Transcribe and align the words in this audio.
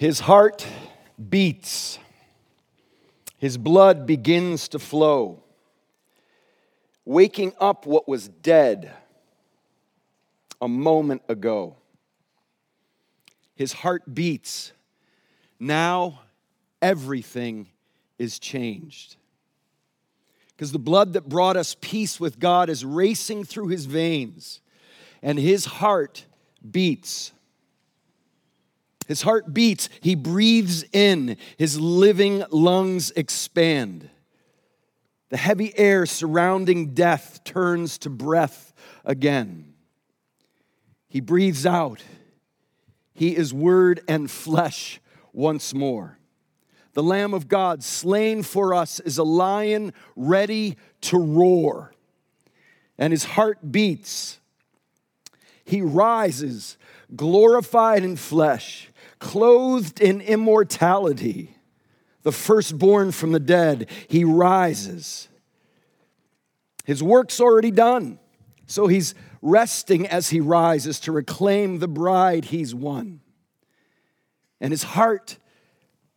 His 0.00 0.20
heart 0.20 0.66
beats, 1.28 1.98
his 3.36 3.58
blood 3.58 4.06
begins 4.06 4.66
to 4.68 4.78
flow, 4.78 5.42
waking 7.04 7.52
up 7.60 7.84
what 7.84 8.08
was 8.08 8.26
dead 8.26 8.94
a 10.58 10.66
moment 10.66 11.20
ago. 11.28 11.76
His 13.54 13.74
heart 13.74 14.14
beats. 14.14 14.72
Now 15.58 16.22
everything 16.80 17.68
is 18.18 18.38
changed. 18.38 19.16
Because 20.56 20.72
the 20.72 20.78
blood 20.78 21.12
that 21.12 21.28
brought 21.28 21.58
us 21.58 21.76
peace 21.78 22.18
with 22.18 22.38
God 22.38 22.70
is 22.70 22.86
racing 22.86 23.44
through 23.44 23.68
his 23.68 23.84
veins, 23.84 24.62
and 25.20 25.38
his 25.38 25.66
heart 25.66 26.24
beats. 26.70 27.32
His 29.10 29.22
heart 29.22 29.52
beats, 29.52 29.88
he 30.00 30.14
breathes 30.14 30.84
in, 30.92 31.36
his 31.58 31.80
living 31.80 32.44
lungs 32.52 33.10
expand. 33.16 34.08
The 35.30 35.36
heavy 35.36 35.76
air 35.76 36.06
surrounding 36.06 36.94
death 36.94 37.42
turns 37.42 37.98
to 37.98 38.08
breath 38.08 38.72
again. 39.04 39.74
He 41.08 41.18
breathes 41.18 41.66
out. 41.66 42.04
He 43.12 43.34
is 43.34 43.52
word 43.52 44.00
and 44.06 44.30
flesh 44.30 45.00
once 45.32 45.74
more. 45.74 46.16
The 46.92 47.02
Lamb 47.02 47.34
of 47.34 47.48
God, 47.48 47.82
slain 47.82 48.44
for 48.44 48.72
us, 48.72 49.00
is 49.00 49.18
a 49.18 49.24
lion 49.24 49.92
ready 50.14 50.76
to 51.00 51.18
roar. 51.18 51.92
And 52.96 53.12
his 53.12 53.24
heart 53.24 53.72
beats. 53.72 54.38
He 55.64 55.82
rises, 55.82 56.78
glorified 57.16 58.04
in 58.04 58.14
flesh 58.14 58.86
clothed 59.20 60.00
in 60.00 60.20
immortality, 60.20 61.54
the 62.22 62.32
firstborn 62.32 63.12
from 63.12 63.32
the 63.32 63.40
dead, 63.40 63.88
he 64.08 64.24
rises. 64.24 65.28
His 66.84 67.02
work's 67.02 67.40
already 67.40 67.70
done, 67.70 68.18
so 68.66 68.88
he's 68.88 69.14
resting 69.40 70.06
as 70.06 70.30
he 70.30 70.40
rises 70.40 70.98
to 71.00 71.12
reclaim 71.12 71.78
the 71.78 71.88
bride 71.88 72.46
he's 72.46 72.74
won. 72.74 73.20
And 74.60 74.72
his 74.72 74.82
heart 74.82 75.38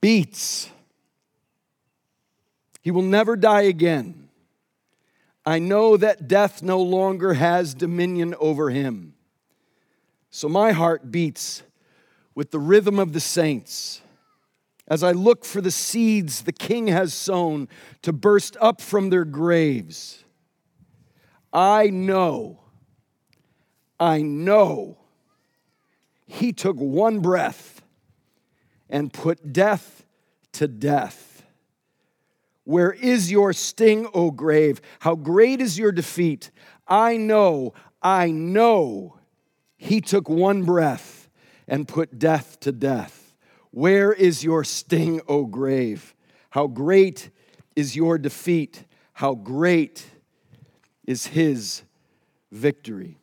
beats. 0.01 0.69
He 2.81 2.91
will 2.91 3.03
never 3.03 3.35
die 3.35 3.61
again. 3.61 4.29
I 5.45 5.59
know 5.59 5.97
that 5.97 6.27
death 6.27 6.61
no 6.63 6.81
longer 6.81 7.33
has 7.33 7.73
dominion 7.73 8.35
over 8.39 8.69
him. 8.69 9.13
So 10.29 10.49
my 10.49 10.71
heart 10.71 11.11
beats 11.11 11.63
with 12.35 12.51
the 12.51 12.59
rhythm 12.59 12.99
of 12.99 13.13
the 13.13 13.19
saints. 13.19 14.01
As 14.87 15.03
I 15.03 15.11
look 15.11 15.45
for 15.45 15.61
the 15.61 15.71
seeds 15.71 16.43
the 16.43 16.51
king 16.51 16.87
has 16.87 17.13
sown 17.13 17.67
to 18.01 18.11
burst 18.11 18.57
up 18.59 18.81
from 18.81 19.09
their 19.09 19.25
graves, 19.25 20.23
I 21.51 21.87
know, 21.87 22.59
I 23.99 24.21
know 24.21 24.97
he 26.25 26.51
took 26.51 26.77
one 26.77 27.19
breath 27.19 27.81
and 28.89 29.13
put 29.13 29.53
death 29.53 30.05
to 30.53 30.67
death. 30.67 31.43
Where 32.65 32.91
is 32.91 33.31
your 33.31 33.53
sting, 33.53 34.07
O 34.13 34.31
grave? 34.31 34.81
How 34.99 35.15
great 35.15 35.61
is 35.61 35.77
your 35.77 35.91
defeat? 35.91 36.49
I 36.87 37.17
know, 37.17 37.73
I 38.01 38.31
know 38.31 39.19
he 39.77 40.01
took 40.01 40.29
one 40.29 40.63
breath 40.63 41.12
and 41.67 41.87
put 41.87 42.19
death 42.19 42.59
to 42.61 42.71
death. 42.71 43.33
Where 43.71 44.13
is 44.13 44.43
your 44.43 44.63
sting, 44.63 45.21
O 45.27 45.45
grave? 45.45 46.13
How 46.51 46.67
great 46.67 47.29
is 47.75 47.95
your 47.95 48.17
defeat? 48.17 48.83
How 49.13 49.33
great 49.33 50.05
is 51.05 51.27
his 51.27 51.83
victory? 52.51 53.17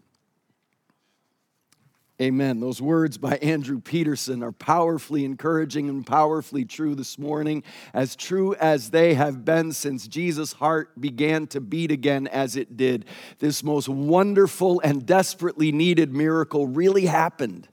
Amen. 2.21 2.61
Those 2.61 2.83
words 2.83 3.17
by 3.17 3.37
Andrew 3.37 3.81
Peterson 3.81 4.43
are 4.43 4.53
powerfully 4.53 5.25
encouraging 5.25 5.89
and 5.89 6.07
powerfully 6.07 6.67
true 6.67 6.95
this 6.95 7.19
morning, 7.19 7.63
as 7.95 8.15
true 8.15 8.55
as 8.57 8.91
they 8.91 9.15
have 9.15 9.43
been 9.43 9.73
since 9.73 10.07
Jesus' 10.07 10.53
heart 10.53 11.01
began 11.01 11.47
to 11.47 11.63
beat 11.63 11.91
again 11.91 12.27
as 12.27 12.57
it 12.57 12.77
did. 12.77 13.07
This 13.39 13.65
most 13.65 13.89
wonderful 13.89 14.81
and 14.85 15.07
desperately 15.07 15.73
needed 15.73 16.13
miracle 16.13 16.67
really 16.67 17.07
happened. 17.07 17.69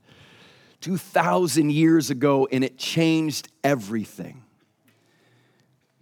2,000 0.82 1.72
years 1.72 2.10
ago, 2.10 2.48
and 2.52 2.64
it 2.64 2.78
changed 2.78 3.50
everything. 3.64 4.44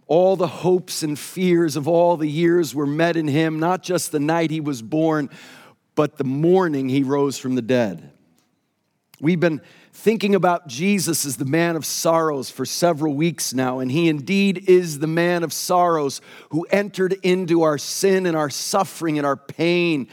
All 0.06 0.36
the 0.36 0.46
hopes 0.46 1.02
and 1.02 1.18
fears 1.18 1.76
of 1.76 1.88
all 1.88 2.16
the 2.16 2.28
years 2.28 2.74
were 2.74 2.86
met 2.86 3.16
in 3.16 3.26
him, 3.26 3.58
not 3.58 3.82
just 3.82 4.12
the 4.12 4.20
night 4.20 4.50
he 4.50 4.60
was 4.60 4.82
born, 4.82 5.30
but 5.94 6.16
the 6.16 6.24
morning 6.24 6.88
he 6.88 7.02
rose 7.02 7.38
from 7.38 7.56
the 7.56 7.62
dead. 7.62 8.12
We've 9.20 9.40
been 9.40 9.62
thinking 9.94 10.34
about 10.34 10.68
Jesus 10.68 11.24
as 11.24 11.38
the 11.38 11.46
man 11.46 11.74
of 11.74 11.86
sorrows 11.86 12.50
for 12.50 12.66
several 12.66 13.14
weeks 13.14 13.54
now, 13.54 13.78
and 13.78 13.90
he 13.90 14.10
indeed 14.10 14.68
is 14.68 14.98
the 14.98 15.06
man 15.06 15.42
of 15.42 15.54
sorrows 15.54 16.20
who 16.50 16.66
entered 16.70 17.14
into 17.22 17.62
our 17.62 17.78
sin 17.78 18.26
and 18.26 18.36
our 18.36 18.50
suffering 18.50 19.16
and 19.16 19.26
our 19.26 19.36
pain 19.36 20.08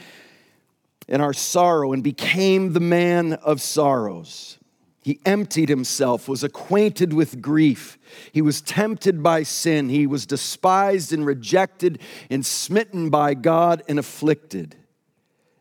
and 1.08 1.22
our 1.22 1.32
sorrow 1.32 1.92
and 1.92 2.02
became 2.02 2.72
the 2.72 2.80
man 2.80 3.34
of 3.34 3.60
sorrows. 3.60 4.58
He 5.02 5.20
emptied 5.26 5.68
himself, 5.68 6.28
was 6.28 6.42
acquainted 6.42 7.12
with 7.12 7.42
grief. 7.42 7.98
He 8.32 8.40
was 8.40 8.62
tempted 8.62 9.22
by 9.22 9.42
sin. 9.42 9.90
He 9.90 10.06
was 10.06 10.24
despised 10.24 11.12
and 11.12 11.26
rejected 11.26 12.00
and 12.30 12.44
smitten 12.44 13.10
by 13.10 13.34
God 13.34 13.82
and 13.86 13.98
afflicted. 13.98 14.76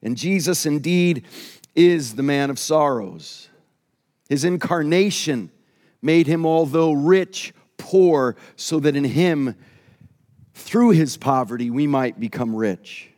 And 0.02 0.16
Jesus 0.16 0.66
indeed 0.66 1.26
is 1.76 2.16
the 2.16 2.24
man 2.24 2.50
of 2.50 2.58
sorrows. 2.58 3.50
His 4.30 4.46
incarnation 4.46 5.52
made 6.02 6.28
him, 6.28 6.46
although 6.46 6.94
rich, 6.94 7.54
poor, 7.78 8.38
so 8.56 8.80
that 8.80 8.96
in 8.96 9.04
him, 9.04 9.56
through 10.54 10.92
his 10.92 11.18
poverty, 11.18 11.70
we 11.70 11.86
might 11.86 12.20
become 12.20 12.56
rich. 12.56 13.13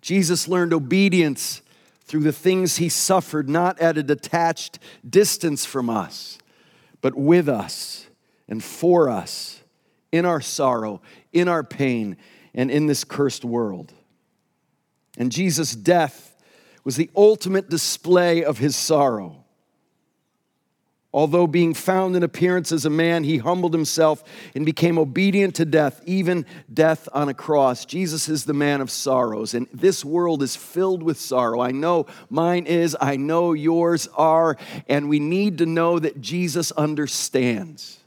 Jesus 0.00 0.48
learned 0.48 0.72
obedience 0.72 1.62
through 2.04 2.22
the 2.22 2.32
things 2.32 2.76
he 2.76 2.88
suffered, 2.88 3.48
not 3.48 3.78
at 3.80 3.98
a 3.98 4.02
detached 4.02 4.78
distance 5.08 5.66
from 5.66 5.90
us, 5.90 6.38
but 7.00 7.14
with 7.14 7.48
us 7.48 8.06
and 8.48 8.64
for 8.64 9.10
us 9.10 9.62
in 10.10 10.24
our 10.24 10.40
sorrow, 10.40 11.02
in 11.32 11.48
our 11.48 11.62
pain, 11.62 12.16
and 12.54 12.70
in 12.70 12.86
this 12.86 13.04
cursed 13.04 13.44
world. 13.44 13.92
And 15.18 15.30
Jesus' 15.30 15.74
death 15.74 16.36
was 16.84 16.96
the 16.96 17.10
ultimate 17.14 17.68
display 17.68 18.42
of 18.42 18.58
his 18.58 18.74
sorrow. 18.74 19.44
Although 21.18 21.48
being 21.48 21.74
found 21.74 22.14
in 22.14 22.22
appearance 22.22 22.70
as 22.70 22.84
a 22.84 22.90
man, 22.90 23.24
he 23.24 23.38
humbled 23.38 23.74
himself 23.74 24.22
and 24.54 24.64
became 24.64 24.98
obedient 24.98 25.56
to 25.56 25.64
death, 25.64 26.00
even 26.06 26.46
death 26.72 27.08
on 27.12 27.28
a 27.28 27.34
cross. 27.34 27.84
Jesus 27.84 28.28
is 28.28 28.44
the 28.44 28.54
man 28.54 28.80
of 28.80 28.88
sorrows, 28.88 29.52
and 29.52 29.66
this 29.72 30.04
world 30.04 30.44
is 30.44 30.54
filled 30.54 31.02
with 31.02 31.18
sorrow. 31.18 31.60
I 31.60 31.72
know 31.72 32.06
mine 32.30 32.66
is, 32.66 32.96
I 33.00 33.16
know 33.16 33.52
yours 33.52 34.06
are, 34.14 34.56
and 34.88 35.08
we 35.08 35.18
need 35.18 35.58
to 35.58 35.66
know 35.66 35.98
that 35.98 36.20
Jesus 36.20 36.70
understands. 36.70 37.98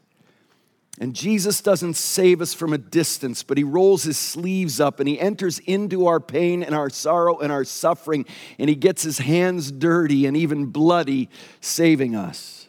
And 0.97 1.13
Jesus 1.13 1.59
doesn't 1.59 1.95
save 1.95 2.39
us 2.39 2.53
from 2.53 2.71
a 2.71 2.77
distance, 2.77 3.43
but 3.43 3.57
he 3.57 3.65
rolls 3.65 4.03
his 4.03 4.17
sleeves 4.17 4.79
up 4.79 5.01
and 5.01 5.09
he 5.09 5.19
enters 5.19 5.59
into 5.59 6.07
our 6.07 6.21
pain 6.21 6.63
and 6.63 6.73
our 6.73 6.89
sorrow 6.89 7.39
and 7.39 7.51
our 7.51 7.65
suffering, 7.65 8.25
and 8.57 8.69
he 8.69 8.75
gets 8.75 9.03
his 9.03 9.17
hands 9.17 9.69
dirty 9.69 10.25
and 10.25 10.37
even 10.37 10.67
bloody, 10.67 11.27
saving 11.59 12.15
us. 12.15 12.60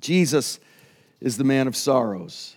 Jesus 0.00 0.58
is 1.20 1.36
the 1.36 1.44
man 1.44 1.66
of 1.66 1.76
sorrows. 1.76 2.56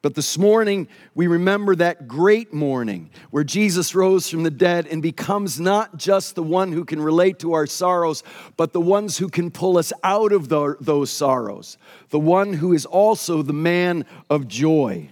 But 0.00 0.14
this 0.14 0.38
morning, 0.38 0.86
we 1.16 1.26
remember 1.26 1.74
that 1.74 2.06
great 2.06 2.54
morning 2.54 3.10
where 3.30 3.42
Jesus 3.42 3.96
rose 3.96 4.30
from 4.30 4.44
the 4.44 4.50
dead 4.50 4.86
and 4.86 5.02
becomes 5.02 5.58
not 5.58 5.96
just 5.96 6.36
the 6.36 6.42
one 6.42 6.70
who 6.70 6.84
can 6.84 7.00
relate 7.00 7.40
to 7.40 7.54
our 7.54 7.66
sorrows, 7.66 8.22
but 8.56 8.72
the 8.72 8.80
ones 8.80 9.18
who 9.18 9.28
can 9.28 9.50
pull 9.50 9.76
us 9.76 9.92
out 10.04 10.32
of 10.32 10.48
the, 10.48 10.76
those 10.80 11.10
sorrows, 11.10 11.76
the 12.10 12.18
one 12.18 12.52
who 12.52 12.72
is 12.72 12.86
also 12.86 13.42
the 13.42 13.52
man 13.52 14.06
of 14.30 14.46
joy. 14.46 15.10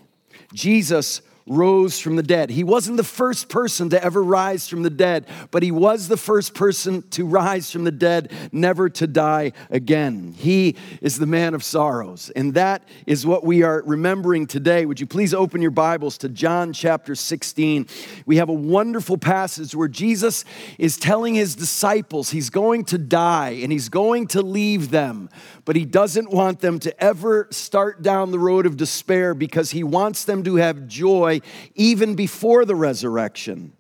Jesus 0.55 1.21
rose 1.47 2.01
from 2.01 2.17
the 2.17 2.23
dead. 2.23 2.51
He 2.51 2.65
wasn't 2.65 2.97
the 2.97 3.05
first 3.05 3.49
person 3.49 3.91
to 3.91 4.03
ever 4.03 4.23
rise 4.23 4.69
from 4.69 4.83
the 4.83 4.91
dead, 4.91 5.27
but 5.53 5.63
he 5.63 5.71
was 5.71 6.09
the 6.09 6.17
first 6.17 6.55
person 6.55 7.03
to 7.11 7.25
rise 7.25 7.71
from 7.71 7.85
the 7.85 7.93
dead, 7.93 8.33
never 8.51 8.89
to 8.89 9.07
die 9.07 9.53
again. 9.71 10.35
He 10.37 10.75
is 11.01 11.19
the 11.19 11.27
man 11.27 11.55
of 11.55 11.63
sorrows. 11.63 12.31
And 12.35 12.55
that 12.55 12.83
is 13.07 13.25
what 13.25 13.45
we 13.45 13.63
are 13.63 13.83
remembering 13.87 14.49
today. 14.49 14.87
Would 14.87 14.99
you 14.99 15.07
please 15.07 15.33
open 15.33 15.63
your 15.63 15.71
Bibles 15.71 16.19
to 16.19 16.29
John 16.29 16.73
chapter 16.73 17.15
16? 17.15 17.87
We 18.27 18.37
have 18.39 18.49
a 18.49 18.55
wonderful 18.55 19.17
passage 19.17 19.75
where 19.75 19.89
Jesus 19.89 20.45
is 20.79 20.97
telling 20.97 21.37
his 21.37 21.55
disciples 21.55 22.31
he's 22.31 22.51
going 22.51 22.85
to 22.87 22.99
die 22.99 23.61
and 23.63 23.71
he's 23.71 23.89
going 23.89 24.27
to 24.29 24.43
leave 24.43 24.91
them, 24.91 25.31
but 25.65 25.77
he 25.77 25.85
doesn't 25.85 26.33
want 26.33 26.59
them 26.59 26.81
to 26.81 27.03
ever 27.03 27.47
start 27.53 28.03
down 28.03 28.33
the 28.33 28.39
road 28.39 28.67
of 28.67 28.77
despair 28.77 29.33
because 29.33 29.71
he 29.71 29.85
wants 29.85 30.25
them 30.25 30.43
to 30.43 30.57
have 30.57 30.89
joy 30.89 31.36
even 31.75 32.15
before 32.15 32.65
the 32.65 32.75
resurrection 32.75 33.73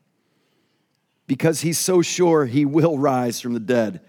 because 1.26 1.60
he's 1.60 1.78
so 1.78 2.02
sure 2.02 2.46
he 2.46 2.64
will 2.64 2.98
rise 2.98 3.40
from 3.40 3.52
the 3.54 3.60
dead 3.60 4.00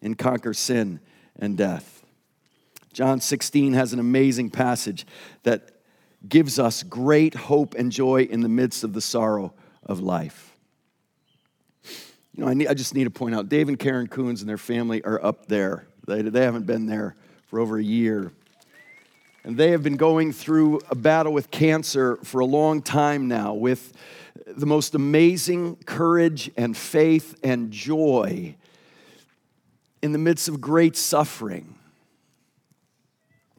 and 0.00 0.16
conquer 0.16 0.54
sin 0.54 1.00
and 1.38 1.56
death. 1.56 2.02
John 2.92 3.20
16 3.20 3.72
has 3.72 3.92
an 3.92 3.98
amazing 3.98 4.50
passage 4.50 5.06
that 5.44 5.70
gives 6.28 6.58
us 6.58 6.82
great 6.82 7.34
hope 7.34 7.74
and 7.74 7.90
joy 7.90 8.22
in 8.22 8.40
the 8.40 8.48
midst 8.48 8.84
of 8.84 8.92
the 8.92 9.00
sorrow 9.00 9.54
of 9.82 10.00
life. 10.00 10.56
You 12.34 12.44
know, 12.44 12.48
I, 12.48 12.54
need, 12.54 12.68
I 12.68 12.74
just 12.74 12.94
need 12.94 13.04
to 13.04 13.10
point 13.10 13.34
out 13.34 13.48
Dave 13.48 13.68
and 13.68 13.78
Karen 13.78 14.06
Coons 14.06 14.40
and 14.40 14.48
their 14.48 14.58
family 14.58 15.04
are 15.04 15.22
up 15.22 15.46
there. 15.46 15.86
They, 16.06 16.22
they 16.22 16.42
haven't 16.42 16.66
been 16.66 16.86
there 16.86 17.16
for 17.46 17.60
over 17.60 17.78
a 17.78 17.82
year. 17.82 18.32
And 19.44 19.56
they 19.56 19.72
have 19.72 19.82
been 19.82 19.96
going 19.96 20.32
through 20.32 20.80
a 20.88 20.94
battle 20.94 21.32
with 21.32 21.50
cancer 21.50 22.16
for 22.22 22.40
a 22.40 22.46
long 22.46 22.80
time 22.80 23.26
now 23.26 23.54
with 23.54 23.92
the 24.46 24.66
most 24.66 24.94
amazing 24.94 25.76
courage 25.84 26.50
and 26.56 26.76
faith 26.76 27.38
and 27.42 27.70
joy 27.70 28.54
in 30.00 30.12
the 30.12 30.18
midst 30.18 30.48
of 30.48 30.60
great 30.60 30.96
suffering. 30.96 31.74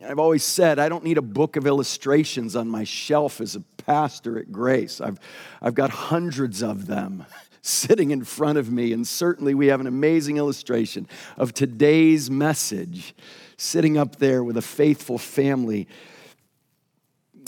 I've 0.06 0.20
always 0.20 0.44
said 0.44 0.80
I 0.80 0.90
don't 0.90 1.04
need 1.04 1.18
a 1.18 1.22
book 1.22 1.56
of 1.56 1.66
illustrations 1.66 2.56
on 2.56 2.68
my 2.68 2.84
shelf 2.84 3.40
as 3.40 3.56
a 3.56 3.62
pastor 3.86 4.38
at 4.38 4.52
Grace. 4.52 5.00
I've, 5.00 5.20
I've 5.62 5.76
got 5.76 5.90
hundreds 5.90 6.62
of 6.62 6.88
them 6.88 7.26
sitting 7.66 8.12
in 8.12 8.26
front 8.26 8.58
of 8.58 8.70
me, 8.70 8.92
and 8.92 9.08
certainly 9.08 9.56
we 9.56 9.68
have 9.68 9.80
an 9.80 9.88
amazing 9.88 10.36
illustration 10.38 11.08
of 11.38 11.54
today's 11.54 12.30
message 12.30 13.16
sitting 13.56 13.98
up 13.98 14.18
there 14.18 14.44
with 14.44 14.58
a 14.58 14.62
faithful 14.62 15.18
family, 15.18 15.88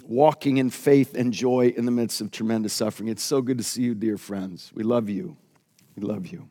walking 0.06 0.56
in 0.56 0.70
faith 0.70 1.16
and 1.16 1.34
joy 1.34 1.74
in 1.76 1.86
the 1.86 1.92
midst 1.92 2.22
of 2.22 2.32
tremendous 2.32 2.72
suffering. 2.72 3.10
It's 3.10 3.24
so 3.24 3.42
good 3.42 3.58
to 3.58 3.64
see 3.64 3.84
you, 3.84 3.94
dear 3.94 4.18
friends. 4.18 4.72
We 4.74 4.84
love 4.84 5.10
you. 5.10 5.36
We 5.98 6.04
love 6.04 6.28
you. 6.28 6.48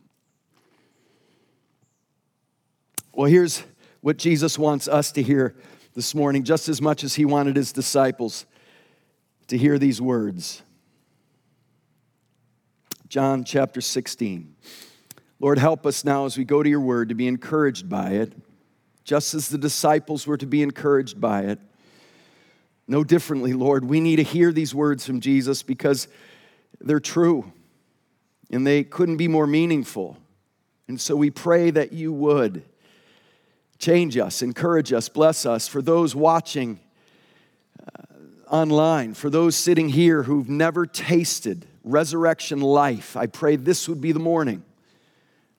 Well, 3.15 3.31
here's 3.31 3.63
what 4.03 4.19
Jesus 4.19 4.59
wants 4.59 4.89
us 4.89 5.11
to 5.13 5.23
hear 5.23 5.55
this 5.95 6.15
morning, 6.15 6.45
just 6.45 6.69
as 6.69 6.83
much 6.83 7.03
as 7.03 7.15
he 7.15 7.25
wanted 7.25 7.57
his 7.57 7.73
disciples 7.73 8.45
to 9.47 9.57
hear 9.57 9.79
these 9.79 10.03
words. 10.03 10.63
John 13.15 13.45
chapter 13.45 13.81
16. 13.81 14.57
Lord, 15.39 15.57
help 15.57 15.87
us 15.87 16.05
now 16.05 16.25
as 16.25 16.37
we 16.37 16.45
go 16.45 16.65
to 16.65 16.69
your 16.69 16.81
word 16.81 17.11
to 17.11 17.15
be 17.15 17.29
encouraged 17.29 17.89
by 17.89 18.11
it 18.15 18.33
just 19.05 19.35
as 19.35 19.49
the 19.51 19.57
disciples 19.57 20.27
were 20.27 20.37
to 20.37 20.47
be 20.47 20.63
encouraged 20.63 21.21
by 21.21 21.43
it. 21.43 21.61
No 22.89 23.05
differently, 23.05 23.53
Lord, 23.53 23.85
we 23.85 24.01
need 24.01 24.17
to 24.17 24.25
hear 24.25 24.51
these 24.51 24.75
words 24.75 25.07
from 25.07 25.21
Jesus 25.21 25.63
because 25.63 26.09
they're 26.81 26.99
true 26.99 27.53
and 28.51 28.67
they 28.67 28.83
couldn't 28.83 29.19
be 29.19 29.29
more 29.29 29.47
meaningful. 29.47 30.17
And 30.89 31.01
so 31.01 31.15
we 31.15 31.31
pray 31.31 31.71
that 31.71 31.93
you 31.93 32.13
would 32.13 32.65
change 33.79 34.17
us, 34.17 34.43
encourage 34.43 34.93
us, 34.93 35.09
bless 35.09 35.47
us. 35.47 35.69
For 35.69 35.81
those 35.81 36.17
watching 36.17 36.81
uh, 37.81 38.53
online, 38.53 39.15
for 39.15 39.31
those 39.31 39.55
sitting 39.55 39.91
here 39.91 40.25
who've 40.25 40.49
never 40.49 40.85
tasted 40.85 41.69
resurrection 41.85 42.61
life, 42.61 43.17
I 43.17 43.27
pray 43.27 43.57
this 43.57 43.89
would 43.89 44.01
be 44.01 44.13
the 44.13 44.19
morning 44.19 44.65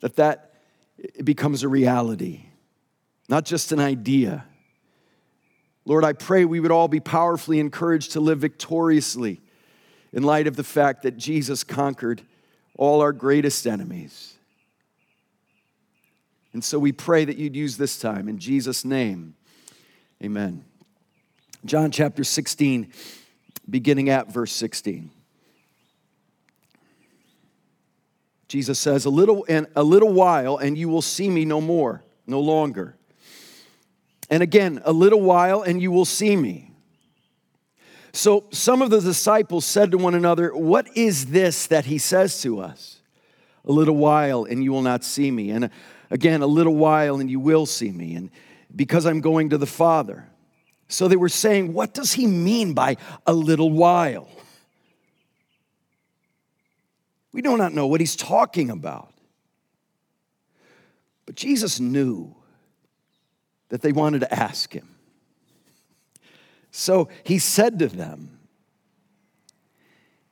that 0.02 0.18
that 0.18 0.54
it 0.98 1.24
becomes 1.24 1.64
a 1.64 1.70
reality 1.70 2.46
not 3.28 3.46
just 3.46 3.72
an 3.72 3.80
idea. 3.80 4.46
Lord, 5.86 6.04
I 6.04 6.14
pray 6.14 6.46
we 6.46 6.60
would 6.60 6.72
all 6.72 6.88
be 6.88 7.00
powerfully 7.00 7.60
encouraged 7.60 8.12
to 8.14 8.20
live 8.20 8.40
victoriously 8.40 9.42
in 10.14 10.24
light 10.24 10.48
of 10.48 10.56
the 10.56 10.64
fact 10.64 11.04
that 11.04 11.18
Jesus 11.18 11.64
conquered 11.64 12.22
all 12.78 13.02
our 13.02 13.12
greatest 13.14 13.68
enemies. 13.68 14.34
And 16.54 16.64
so 16.64 16.80
we 16.80 16.92
pray 16.92 17.26
that 17.26 17.38
you'd 17.38 17.56
use 17.56 17.78
this 17.78 18.00
time 18.00 18.30
in 18.30 18.40
Jesus' 18.40 18.86
name. 18.86 19.36
Amen. 20.24 20.64
John 21.66 21.92
chapter 21.92 22.24
16, 22.24 22.92
beginning 23.70 24.10
at 24.10 24.32
verse 24.32 24.54
16. 24.54 25.10
Jesus 28.56 28.80
says, 28.80 29.04
A 29.04 29.10
little 29.10 29.46
and 29.50 29.68
a 29.76 29.84
little 29.84 30.14
while, 30.14 30.56
and 30.56 30.78
you 30.78 30.88
will 30.88 31.02
see 31.02 31.30
me 31.30 31.44
no 31.44 31.60
more, 31.60 32.02
no 32.26 32.40
longer. 32.40 32.96
And 34.30 34.42
again, 34.42 34.82
a 34.86 34.94
little 34.94 35.20
while 35.20 35.62
and 35.62 35.82
you 35.82 35.92
will 35.92 36.06
see 36.06 36.38
me. 36.38 36.72
So 38.14 38.46
some 38.54 38.82
of 38.82 38.92
the 38.92 39.02
disciples 39.02 39.66
said 39.66 39.92
to 39.92 39.98
one 39.98 40.16
another, 40.16 40.56
What 40.56 40.88
is 40.96 41.26
this 41.26 41.68
that 41.68 41.84
he 41.84 41.98
says 41.98 42.42
to 42.44 42.62
us? 42.62 43.02
A 43.66 43.74
little 43.74 43.98
while 43.98 44.46
and 44.46 44.64
you 44.64 44.72
will 44.72 44.82
not 44.82 45.04
see 45.04 45.30
me. 45.30 45.50
And 45.52 45.70
again, 46.10 46.42
a 46.42 46.48
little 46.48 46.76
while 46.76 47.20
and 47.20 47.30
you 47.30 47.42
will 47.42 47.66
see 47.66 47.92
me. 47.92 48.16
And 48.16 48.30
because 48.74 49.06
I'm 49.06 49.20
going 49.20 49.50
to 49.50 49.58
the 49.58 49.66
Father. 49.66 50.30
So 50.88 51.10
they 51.10 51.18
were 51.18 51.28
saying, 51.28 51.74
What 51.74 51.94
does 51.94 52.14
he 52.14 52.26
mean 52.26 52.72
by 52.72 52.96
a 53.28 53.34
little 53.34 53.70
while? 53.70 54.30
We 57.36 57.42
do 57.42 57.58
not 57.58 57.74
know 57.74 57.86
what 57.86 58.00
he's 58.00 58.16
talking 58.16 58.70
about. 58.70 59.12
But 61.26 61.36
Jesus 61.36 61.82
knew 61.82 62.34
that 63.68 63.82
they 63.82 63.92
wanted 63.92 64.20
to 64.20 64.34
ask 64.34 64.72
him. 64.72 64.88
So 66.72 67.10
he 67.26 67.38
said 67.38 67.78
to 67.80 67.90
them, 67.90 68.40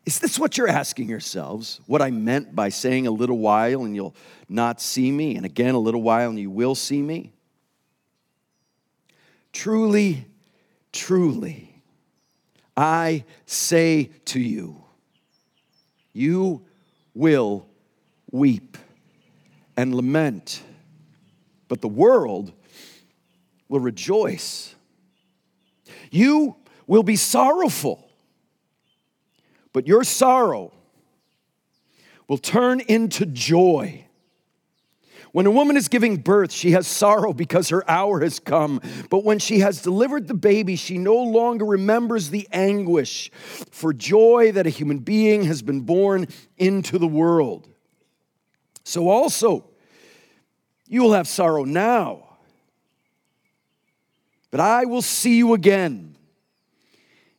Is 0.05 0.19
this 0.19 0.39
what 0.39 0.57
you're 0.57 0.69
asking 0.69 1.09
yourselves? 1.09 1.81
What 1.87 2.01
I 2.01 2.09
meant 2.09 2.55
by 2.55 2.69
saying 2.69 3.05
a 3.05 3.11
little 3.11 3.39
while 3.39 3.83
and 3.83 3.93
you'll 3.93 4.15
not 4.47 4.79
see 4.79 5.11
me, 5.11 5.35
and 5.35 5.45
again 5.45 5.75
a 5.75 5.79
little 5.79 6.01
while 6.01 6.29
and 6.29 6.39
you 6.39 6.49
will 6.49 6.73
see 6.73 7.01
me? 7.01 7.33
Truly, 9.51 10.25
truly, 10.93 11.81
I 12.77 13.25
say 13.45 14.09
to 14.23 14.39
you, 14.39 14.85
you 16.13 16.63
will 17.13 17.67
weep 18.31 18.77
and 19.77 19.93
lament, 19.93 20.61
but 21.67 21.81
the 21.81 21.87
world 21.87 22.51
will 23.69 23.79
rejoice. 23.79 24.75
You 26.11 26.55
will 26.85 27.03
be 27.03 27.15
sorrowful, 27.15 28.07
but 29.71 29.87
your 29.87 30.03
sorrow 30.03 30.71
will 32.27 32.37
turn 32.37 32.79
into 32.81 33.25
joy. 33.25 34.05
When 35.33 35.45
a 35.45 35.51
woman 35.51 35.75
is 35.75 35.89
giving 35.89 36.17
birth, 36.17 36.53
she 36.53 36.71
has 36.71 36.87
sorrow 36.87 37.33
because 37.33 37.67
her 37.69 37.83
hour 37.89 38.21
has 38.21 38.39
come. 38.39 38.79
But 39.09 39.25
when 39.25 39.39
she 39.39 39.59
has 39.59 39.81
delivered 39.81 40.29
the 40.29 40.33
baby, 40.33 40.77
she 40.77 40.97
no 40.97 41.15
longer 41.15 41.65
remembers 41.65 42.29
the 42.29 42.47
anguish 42.53 43.29
for 43.33 43.91
joy 43.91 44.53
that 44.53 44.65
a 44.65 44.69
human 44.69 44.99
being 44.99 45.43
has 45.43 45.61
been 45.61 45.81
born 45.81 46.27
into 46.57 46.97
the 46.97 47.07
world. 47.07 47.67
So 48.85 49.09
also, 49.09 49.65
you 50.87 51.03
will 51.03 51.13
have 51.13 51.27
sorrow 51.27 51.65
now 51.65 52.23
but 54.53 54.59
I 54.59 54.85
will 54.85 55.01
see 55.01 55.37
you 55.37 55.55
again, 55.55 56.15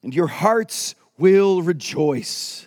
and 0.02 0.12
your 0.12 0.26
hearts 0.26 0.96
will 1.16 1.62
rejoice, 1.62 2.66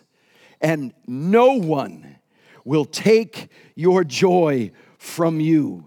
and 0.62 0.94
no 1.06 1.56
one 1.56 2.16
will 2.64 2.86
take 2.86 3.50
your 3.76 4.06
joy 4.06 4.72
from 5.08 5.40
you. 5.40 5.86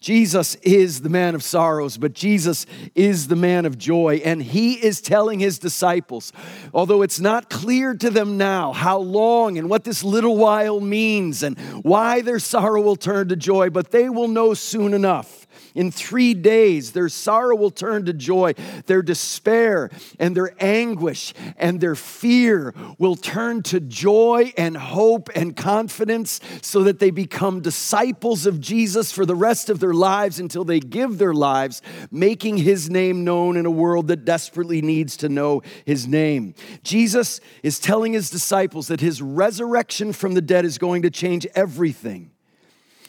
Jesus 0.00 0.54
is 0.56 1.02
the 1.02 1.10
man 1.10 1.34
of 1.34 1.42
sorrows, 1.42 1.98
but 1.98 2.14
Jesus 2.14 2.64
is 2.94 3.28
the 3.28 3.36
man 3.36 3.66
of 3.66 3.76
joy. 3.76 4.22
And 4.24 4.42
he 4.42 4.74
is 4.74 5.02
telling 5.02 5.40
his 5.40 5.58
disciples, 5.58 6.32
although 6.72 7.02
it's 7.02 7.20
not 7.20 7.50
clear 7.50 7.94
to 7.94 8.08
them 8.08 8.38
now 8.38 8.72
how 8.72 8.98
long 8.98 9.58
and 9.58 9.68
what 9.68 9.84
this 9.84 10.02
little 10.02 10.38
while 10.38 10.80
means 10.80 11.42
and 11.42 11.58
why 11.82 12.22
their 12.22 12.38
sorrow 12.38 12.80
will 12.80 12.96
turn 12.96 13.28
to 13.28 13.36
joy, 13.36 13.68
but 13.68 13.90
they 13.90 14.08
will 14.08 14.28
know 14.28 14.54
soon 14.54 14.94
enough 14.94 15.39
In 15.74 15.90
three 15.90 16.34
days, 16.34 16.92
their 16.92 17.08
sorrow 17.08 17.56
will 17.56 17.70
turn 17.70 18.04
to 18.06 18.12
joy, 18.12 18.54
their 18.86 19.02
despair 19.02 19.90
and 20.18 20.36
their 20.36 20.54
anguish 20.58 21.34
and 21.56 21.80
their 21.80 21.94
fear 21.94 22.74
will 22.98 23.16
turn 23.16 23.62
to 23.64 23.80
joy 23.80 24.52
and 24.56 24.76
hope 24.76 25.28
and 25.34 25.56
confidence 25.56 26.40
so 26.62 26.84
that 26.84 26.98
they 26.98 27.10
become 27.10 27.60
disciples 27.60 28.46
of 28.46 28.60
Jesus 28.60 29.12
for 29.12 29.24
the 29.24 29.34
rest 29.34 29.70
of 29.70 29.80
their 29.80 29.94
lives 29.94 30.40
until 30.40 30.64
they 30.64 30.80
give 30.80 31.18
their 31.18 31.34
lives, 31.34 31.82
making 32.10 32.58
his 32.58 32.90
name 32.90 33.24
known 33.24 33.56
in 33.56 33.66
a 33.66 33.70
world 33.70 34.08
that 34.08 34.24
desperately 34.24 34.82
needs 34.82 35.16
to 35.18 35.28
know 35.28 35.62
his 35.84 36.06
name. 36.06 36.54
Jesus 36.82 37.40
is 37.62 37.78
telling 37.78 38.12
his 38.12 38.30
disciples 38.30 38.88
that 38.88 39.00
his 39.00 39.22
resurrection 39.22 40.12
from 40.12 40.34
the 40.34 40.42
dead 40.42 40.64
is 40.64 40.78
going 40.78 41.02
to 41.02 41.10
change 41.10 41.46
everything. 41.54 42.30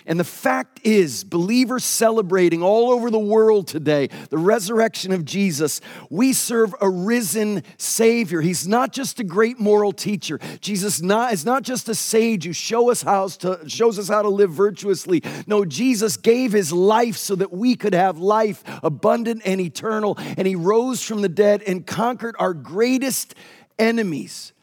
And 0.05 0.19
the 0.19 0.23
fact 0.23 0.79
is, 0.83 1.23
believers 1.23 1.83
celebrating 1.83 2.63
all 2.63 2.91
over 2.91 3.11
the 3.11 3.19
world 3.19 3.67
today 3.67 4.09
the 4.29 4.37
resurrection 4.37 5.11
of 5.11 5.25
Jesus, 5.25 5.81
we 6.09 6.33
serve 6.33 6.73
a 6.81 6.89
risen 6.89 7.63
Savior. 7.77 8.41
He's 8.41 8.67
not 8.67 8.91
just 8.91 9.19
a 9.19 9.23
great 9.23 9.59
moral 9.59 9.91
teacher. 9.91 10.39
Jesus 10.59 11.01
not, 11.01 11.33
is 11.33 11.45
not 11.45 11.63
just 11.63 11.89
a 11.89 11.95
sage 11.95 12.45
who 12.45 12.53
show 12.53 12.89
us 12.89 13.01
how 13.01 13.27
to, 13.27 13.67
shows 13.67 13.99
us 13.99 14.07
how 14.07 14.21
to 14.21 14.29
live 14.29 14.51
virtuously. 14.51 15.23
No, 15.47 15.65
Jesus 15.65 16.17
gave 16.17 16.51
his 16.51 16.73
life 16.73 17.17
so 17.17 17.35
that 17.35 17.51
we 17.51 17.75
could 17.75 17.93
have 17.93 18.17
life 18.17 18.63
abundant 18.83 19.41
and 19.45 19.61
eternal. 19.61 20.15
And 20.17 20.47
he 20.47 20.55
rose 20.55 21.03
from 21.03 21.21
the 21.21 21.29
dead 21.29 21.61
and 21.63 21.85
conquered 21.85 22.35
our 22.39 22.53
greatest 22.53 23.35
enemies, 23.77 24.53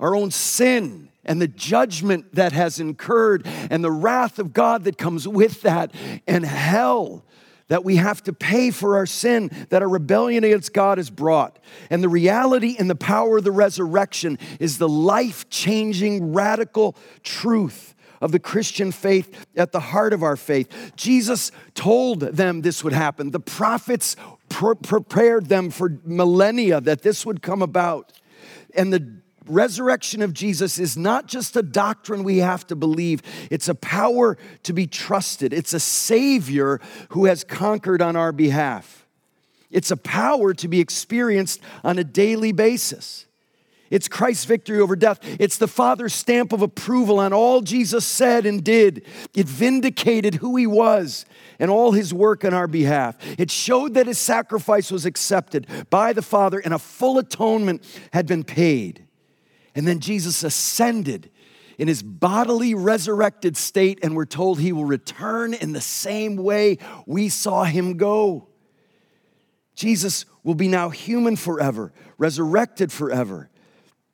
our 0.00 0.16
own 0.16 0.30
sin 0.30 1.11
and 1.24 1.40
the 1.40 1.48
judgment 1.48 2.34
that 2.34 2.52
has 2.52 2.80
incurred 2.80 3.46
and 3.46 3.82
the 3.82 3.90
wrath 3.90 4.38
of 4.38 4.52
God 4.52 4.84
that 4.84 4.98
comes 4.98 5.26
with 5.28 5.62
that 5.62 5.92
and 6.26 6.44
hell 6.44 7.24
that 7.68 7.84
we 7.84 7.96
have 7.96 8.22
to 8.22 8.34
pay 8.34 8.70
for 8.70 8.96
our 8.96 9.06
sin 9.06 9.50
that 9.70 9.80
our 9.80 9.88
rebellion 9.88 10.44
against 10.44 10.74
God 10.74 10.98
has 10.98 11.08
brought. 11.08 11.58
And 11.88 12.02
the 12.02 12.08
reality 12.08 12.76
and 12.78 12.90
the 12.90 12.94
power 12.94 13.38
of 13.38 13.44
the 13.44 13.52
resurrection 13.52 14.38
is 14.60 14.76
the 14.76 14.88
life 14.88 15.48
changing, 15.48 16.34
radical 16.34 16.96
truth 17.22 17.94
of 18.20 18.30
the 18.30 18.38
Christian 18.38 18.92
faith 18.92 19.46
at 19.56 19.72
the 19.72 19.80
heart 19.80 20.12
of 20.12 20.22
our 20.22 20.36
faith. 20.36 20.92
Jesus 20.96 21.50
told 21.74 22.20
them 22.20 22.60
this 22.60 22.84
would 22.84 22.92
happen. 22.92 23.30
The 23.30 23.40
prophets 23.40 24.16
pre- 24.50 24.74
prepared 24.74 25.46
them 25.48 25.70
for 25.70 25.98
millennia 26.04 26.80
that 26.82 27.02
this 27.02 27.24
would 27.24 27.40
come 27.40 27.62
about. 27.62 28.12
And 28.74 28.92
the 28.92 29.21
resurrection 29.46 30.22
of 30.22 30.32
Jesus 30.32 30.78
is 30.78 30.96
not 30.96 31.26
just 31.26 31.56
a 31.56 31.62
doctrine 31.62 32.24
we 32.24 32.38
have 32.38 32.66
to 32.68 32.76
believe, 32.76 33.22
it's 33.50 33.68
a 33.68 33.74
power 33.74 34.36
to 34.62 34.72
be 34.72 34.86
trusted. 34.86 35.52
It's 35.52 35.74
a 35.74 35.80
Savior 35.80 36.80
who 37.10 37.26
has 37.26 37.44
conquered 37.44 38.02
on 38.02 38.16
our 38.16 38.32
behalf. 38.32 39.06
It's 39.70 39.90
a 39.90 39.96
power 39.96 40.52
to 40.54 40.68
be 40.68 40.80
experienced 40.80 41.60
on 41.82 41.98
a 41.98 42.04
daily 42.04 42.52
basis. 42.52 43.26
It's 43.92 44.08
Christ's 44.08 44.46
victory 44.46 44.80
over 44.80 44.96
death. 44.96 45.18
It's 45.38 45.58
the 45.58 45.68
Father's 45.68 46.14
stamp 46.14 46.54
of 46.54 46.62
approval 46.62 47.20
on 47.20 47.34
all 47.34 47.60
Jesus 47.60 48.06
said 48.06 48.46
and 48.46 48.64
did. 48.64 49.04
It 49.34 49.46
vindicated 49.46 50.36
who 50.36 50.56
he 50.56 50.66
was 50.66 51.26
and 51.58 51.70
all 51.70 51.92
his 51.92 52.14
work 52.14 52.42
on 52.42 52.54
our 52.54 52.66
behalf. 52.66 53.18
It 53.38 53.50
showed 53.50 53.92
that 53.94 54.06
his 54.06 54.18
sacrifice 54.18 54.90
was 54.90 55.04
accepted 55.04 55.66
by 55.90 56.14
the 56.14 56.22
Father 56.22 56.58
and 56.58 56.72
a 56.72 56.78
full 56.78 57.18
atonement 57.18 57.84
had 58.14 58.26
been 58.26 58.44
paid. 58.44 59.04
And 59.74 59.86
then 59.86 60.00
Jesus 60.00 60.44
ascended 60.44 61.30
in 61.78 61.88
his 61.88 62.02
bodily 62.02 62.74
resurrected 62.74 63.56
state, 63.56 63.98
and 64.02 64.14
we're 64.14 64.26
told 64.26 64.60
he 64.60 64.72
will 64.72 64.84
return 64.84 65.54
in 65.54 65.72
the 65.72 65.80
same 65.80 66.36
way 66.36 66.78
we 67.06 67.28
saw 67.28 67.64
him 67.64 67.96
go. 67.96 68.48
Jesus 69.74 70.26
will 70.42 70.54
be 70.54 70.68
now 70.68 70.90
human 70.90 71.36
forever, 71.36 71.92
resurrected 72.18 72.92
forever, 72.92 73.48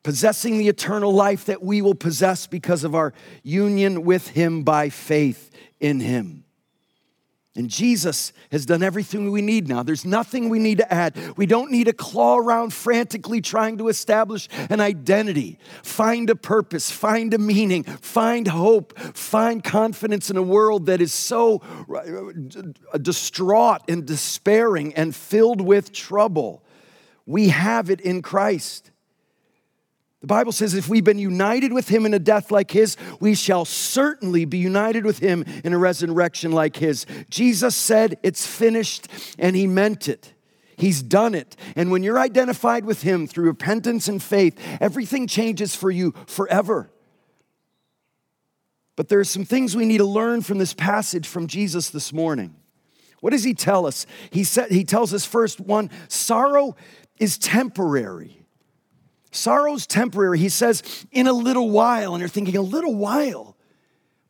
possessing 0.03 0.57
the 0.57 0.69
eternal 0.69 1.13
life 1.13 1.45
that 1.45 1.61
we 1.61 1.81
will 1.81 1.95
possess 1.95 2.47
because 2.47 2.83
of 2.83 2.95
our 2.95 3.13
union 3.43 4.03
with 4.03 4.29
him 4.29 4.63
by 4.63 4.89
faith 4.89 5.51
in 5.79 5.99
him. 5.99 6.45
And 7.55 7.67
Jesus 7.67 8.31
has 8.51 8.65
done 8.65 8.83
everything 8.83 9.31
we 9.31 9.41
need 9.41 9.67
now. 9.67 9.81
There's 9.81 10.05
nothing 10.05 10.49
we 10.49 10.59
need 10.59 10.77
to 10.77 10.93
add. 10.93 11.17
We 11.35 11.47
don't 11.47 11.71
need 11.71 11.85
to 11.85 11.93
claw 11.93 12.37
around 12.37 12.73
frantically 12.73 13.41
trying 13.41 13.79
to 13.79 13.87
establish 13.87 14.47
an 14.69 14.79
identity, 14.79 15.57
find 15.81 16.29
a 16.29 16.35
purpose, 16.35 16.91
find 16.91 17.33
a 17.33 17.39
meaning, 17.39 17.83
find 17.83 18.47
hope, 18.47 18.97
find 18.99 19.63
confidence 19.63 20.29
in 20.29 20.37
a 20.37 20.43
world 20.43 20.85
that 20.85 21.01
is 21.01 21.11
so 21.11 21.61
uh, 21.93 22.97
distraught 22.99 23.81
and 23.87 24.05
despairing 24.05 24.93
and 24.93 25.15
filled 25.15 25.59
with 25.59 25.91
trouble. 25.91 26.63
We 27.25 27.49
have 27.49 27.89
it 27.89 27.99
in 27.99 28.21
Christ. 28.21 28.91
The 30.21 30.27
Bible 30.27 30.51
says 30.51 30.73
if 30.73 30.89
we've 30.89 31.03
been 31.03 31.17
united 31.17 31.71
with 31.71 31.87
him 31.87 32.05
in 32.05 32.13
a 32.13 32.19
death 32.19 32.51
like 32.51 32.71
his, 32.71 32.97
we 33.21 33.35
shall 33.35 33.63
certainly 33.63 34.43
be 34.43 34.57
united 34.57 35.05
with 35.05 35.19
him 35.19 35.45
in 35.63 35.71
a 35.71 35.77
resurrection 35.77 36.51
like 36.51 36.75
his. 36.75 37.05
Jesus 37.29 37.75
said 37.75 38.19
it's 38.21 38.45
finished, 38.45 39.07
and 39.37 39.55
he 39.55 39.65
meant 39.65 40.09
it. 40.09 40.33
He's 40.75 41.01
done 41.01 41.35
it. 41.35 41.55
And 41.75 41.89
when 41.91 42.03
you're 42.03 42.19
identified 42.19 42.85
with 42.85 43.01
him 43.01 43.27
through 43.27 43.45
repentance 43.45 44.07
and 44.07 44.21
faith, 44.21 44.59
everything 44.81 45.27
changes 45.27 45.75
for 45.75 45.91
you 45.91 46.13
forever. 46.25 46.89
But 48.97 49.07
there 49.07 49.19
are 49.19 49.25
some 49.25 49.45
things 49.45 49.75
we 49.77 49.85
need 49.85 49.99
to 49.99 50.05
learn 50.05 50.41
from 50.41 50.57
this 50.57 50.73
passage 50.73 51.27
from 51.27 51.47
Jesus 51.47 51.89
this 51.89 52.11
morning. 52.11 52.55
What 53.21 53.31
does 53.31 53.45
he 53.45 53.53
tell 53.53 53.85
us? 53.85 54.05
He, 54.31 54.43
said, 54.43 54.71
he 54.71 54.83
tells 54.83 55.13
us 55.13 55.25
first, 55.25 55.61
one, 55.61 55.89
sorrow 56.09 56.75
is 57.17 57.37
temporary. 57.37 58.38
Sorrow's 59.31 59.85
temporary. 59.85 60.39
He 60.39 60.49
says, 60.49 61.05
in 61.11 61.27
a 61.27 61.33
little 61.33 61.69
while. 61.69 62.13
And 62.13 62.19
you're 62.19 62.29
thinking, 62.29 62.57
a 62.57 62.61
little 62.61 62.95
while? 62.95 63.55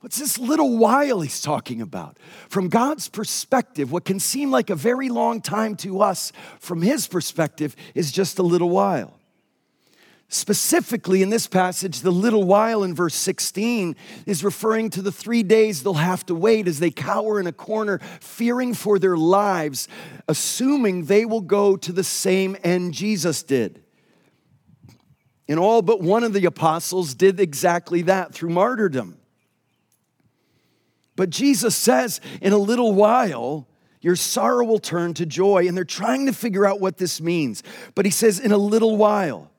What's 0.01 0.17
this 0.17 0.39
little 0.39 0.77
while 0.77 1.19
he's 1.21 1.41
talking 1.41 1.81
about? 1.81 2.17
From 2.47 2.69
God's 2.69 3.09
perspective, 3.09 3.91
what 3.91 4.05
can 4.05 4.19
seem 4.19 4.49
like 4.49 4.69
a 4.69 4.75
very 4.75 5.09
long 5.09 5.41
time 5.41 5.75
to 5.77 6.01
us, 6.01 6.31
from 6.59 6.81
his 6.81 7.07
perspective, 7.07 7.75
is 7.95 8.11
just 8.11 8.39
a 8.39 8.43
little 8.43 8.69
while. 8.69 9.19
Specifically, 10.31 11.21
in 11.21 11.31
this 11.31 11.47
passage, 11.47 12.01
the 12.01 12.11
little 12.11 12.43
while 12.43 12.83
in 12.83 12.93
verse 12.93 13.15
16 13.15 13.95
is 14.25 14.43
referring 14.43 14.91
to 14.91 15.01
the 15.01 15.11
three 15.11 15.43
days 15.43 15.81
they'll 15.81 15.95
have 15.95 16.25
to 16.27 16.35
wait 16.35 16.67
as 16.67 16.79
they 16.79 16.91
cower 16.91 17.39
in 17.39 17.47
a 17.47 17.51
corner, 17.51 17.99
fearing 18.21 18.75
for 18.75 18.99
their 18.99 19.17
lives, 19.17 19.87
assuming 20.27 21.05
they 21.05 21.25
will 21.25 21.41
go 21.41 21.75
to 21.75 21.91
the 21.91 22.03
same 22.03 22.55
end 22.63 22.93
Jesus 22.93 23.41
did. 23.41 23.83
And 25.49 25.59
all 25.59 25.81
but 25.81 25.99
one 25.99 26.23
of 26.23 26.31
the 26.31 26.45
apostles 26.45 27.15
did 27.15 27.39
exactly 27.39 28.03
that 28.03 28.33
through 28.33 28.51
martyrdom. 28.51 29.17
But 31.15 31.31
Jesus 31.31 31.75
says, 31.75 32.21
in 32.39 32.53
a 32.53 32.57
little 32.57 32.93
while, 32.93 33.67
your 33.99 34.15
sorrow 34.15 34.63
will 34.63 34.79
turn 34.79 35.15
to 35.15 35.25
joy. 35.25 35.67
And 35.67 35.75
they're 35.75 35.83
trying 35.83 36.27
to 36.27 36.33
figure 36.33 36.67
out 36.67 36.79
what 36.79 36.97
this 36.97 37.19
means. 37.19 37.63
But 37.95 38.05
he 38.05 38.11
says, 38.11 38.39
in 38.39 38.51
a 38.51 38.57
little 38.57 38.95
while. 38.95 39.51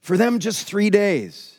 For 0.00 0.16
them, 0.16 0.38
just 0.38 0.66
three 0.66 0.88
days. 0.88 1.58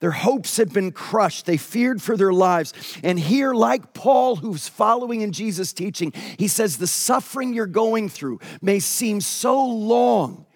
Their 0.00 0.10
hopes 0.10 0.56
had 0.56 0.72
been 0.72 0.92
crushed. 0.92 1.44
They 1.44 1.58
feared 1.58 2.00
for 2.00 2.16
their 2.16 2.32
lives. 2.32 2.72
And 3.04 3.20
here, 3.20 3.52
like 3.52 3.92
Paul, 3.92 4.36
who's 4.36 4.66
following 4.66 5.20
in 5.20 5.32
Jesus' 5.32 5.74
teaching, 5.74 6.14
he 6.38 6.48
says, 6.48 6.78
The 6.78 6.86
suffering 6.86 7.52
you're 7.52 7.66
going 7.66 8.08
through 8.08 8.40
may 8.62 8.78
seem 8.78 9.20
so 9.20 9.62
long 9.62 10.46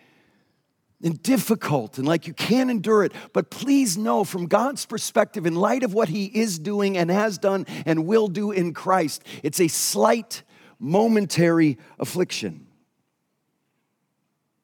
and 1.05 1.23
difficult 1.23 1.99
and 1.99 2.09
like 2.09 2.27
you 2.27 2.33
can't 2.33 2.71
endure 2.71 3.05
it. 3.05 3.13
But 3.33 3.51
please 3.51 3.97
know 3.97 4.25
from 4.25 4.47
God's 4.47 4.87
perspective, 4.87 5.47
in 5.47 5.55
light 5.55 5.85
of 5.85 5.95
what 5.95 6.09
He 6.09 6.25
is 6.25 6.59
doing 6.59 6.97
and 6.97 7.11
has 7.11 7.39
done 7.39 7.67
and 7.87 8.07
will 8.07 8.27
do 8.27 8.51
in 8.51 8.73
Christ, 8.75 9.23
it's 9.43 9.61
a 9.61 9.69
slight, 9.69 10.43
momentary 10.81 11.79
affliction. 11.99 12.67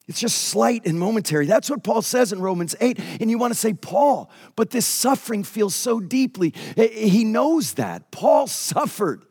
It's 0.09 0.19
just 0.19 0.39
slight 0.39 0.87
and 0.87 0.99
momentary. 0.99 1.47
That's 1.47 1.71
what 1.71 1.85
Paul 1.85 2.03
says 2.03 2.33
in 2.33 2.41
Romans 2.41 2.75
8. 2.81 2.99
And 3.21 3.31
you 3.31 3.39
want 3.39 3.53
to 3.53 3.59
say, 3.59 3.75
Paul, 3.75 4.29
but 4.57 4.71
this 4.71 4.85
suffering 4.85 5.45
feels 5.45 5.77
so 5.77 6.01
deeply. 6.01 6.53
He 6.75 7.23
knows 7.23 7.75
that. 7.75 8.11
Paul 8.11 8.49
suffered. 8.49 9.25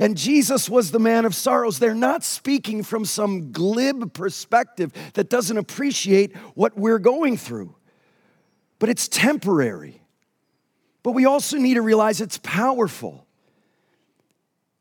And 0.00 0.16
Jesus 0.16 0.70
was 0.70 0.90
the 0.90 0.98
man 0.98 1.26
of 1.26 1.34
sorrows. 1.34 1.78
They're 1.78 1.94
not 1.94 2.24
speaking 2.24 2.82
from 2.82 3.04
some 3.04 3.52
glib 3.52 4.14
perspective 4.14 4.92
that 5.12 5.28
doesn't 5.28 5.58
appreciate 5.58 6.34
what 6.54 6.74
we're 6.74 6.98
going 6.98 7.36
through, 7.36 7.76
but 8.78 8.88
it's 8.88 9.08
temporary. 9.08 10.00
But 11.02 11.12
we 11.12 11.26
also 11.26 11.58
need 11.58 11.74
to 11.74 11.82
realize 11.82 12.22
it's 12.22 12.38
powerful. 12.38 13.26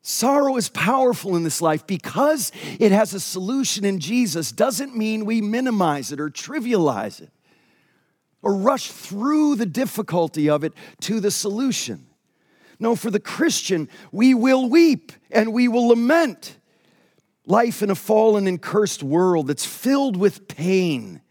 Sorrow 0.01 0.55
is 0.55 0.69
powerful 0.69 1.35
in 1.35 1.43
this 1.43 1.61
life 1.61 1.85
because 1.85 2.53
it 2.79 2.93
has 2.93 3.13
a 3.13 3.19
solution 3.19 3.83
in 3.83 3.99
Jesus, 3.99 4.53
doesn't 4.53 4.95
mean 4.95 5.25
we 5.25 5.41
minimize 5.41 6.13
it 6.13 6.21
or 6.21 6.29
trivialize 6.29 7.21
it 7.21 7.31
or 8.41 8.55
rush 8.55 8.89
through 8.89 9.55
the 9.55 9.65
difficulty 9.65 10.49
of 10.49 10.63
it 10.63 10.71
to 11.01 11.19
the 11.19 11.29
solution. 11.29 12.08
No, 12.79 12.95
for 12.95 13.12
the 13.12 13.19
Christian, 13.19 13.89
we 14.12 14.33
will 14.33 14.69
weep 14.69 15.12
and 15.29 15.53
we 15.53 15.67
will 15.67 15.89
lament. 15.89 16.57
Life 17.45 17.81
in 17.81 17.89
a 17.89 17.95
fallen 17.95 18.48
and 18.48 18.62
cursed 18.62 19.03
world 19.03 19.48
that's 19.48 19.65
filled 19.65 20.15
with 20.15 20.48
pain. 20.48 21.21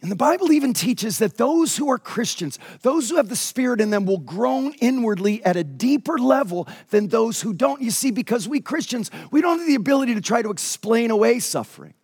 And 0.00 0.12
the 0.12 0.16
Bible 0.16 0.52
even 0.52 0.74
teaches 0.74 1.18
that 1.18 1.38
those 1.38 1.76
who 1.76 1.90
are 1.90 1.98
Christians, 1.98 2.58
those 2.82 3.10
who 3.10 3.16
have 3.16 3.28
the 3.28 3.34
Spirit 3.34 3.80
in 3.80 3.90
them, 3.90 4.06
will 4.06 4.18
groan 4.18 4.72
inwardly 4.80 5.44
at 5.44 5.56
a 5.56 5.64
deeper 5.64 6.18
level 6.18 6.68
than 6.90 7.08
those 7.08 7.42
who 7.42 7.52
don't. 7.52 7.82
You 7.82 7.90
see, 7.90 8.12
because 8.12 8.48
we 8.48 8.60
Christians, 8.60 9.10
we 9.32 9.40
don't 9.40 9.58
have 9.58 9.66
the 9.66 9.74
ability 9.74 10.14
to 10.14 10.20
try 10.20 10.40
to 10.40 10.50
explain 10.50 11.10
away 11.10 11.40
suffering, 11.40 11.94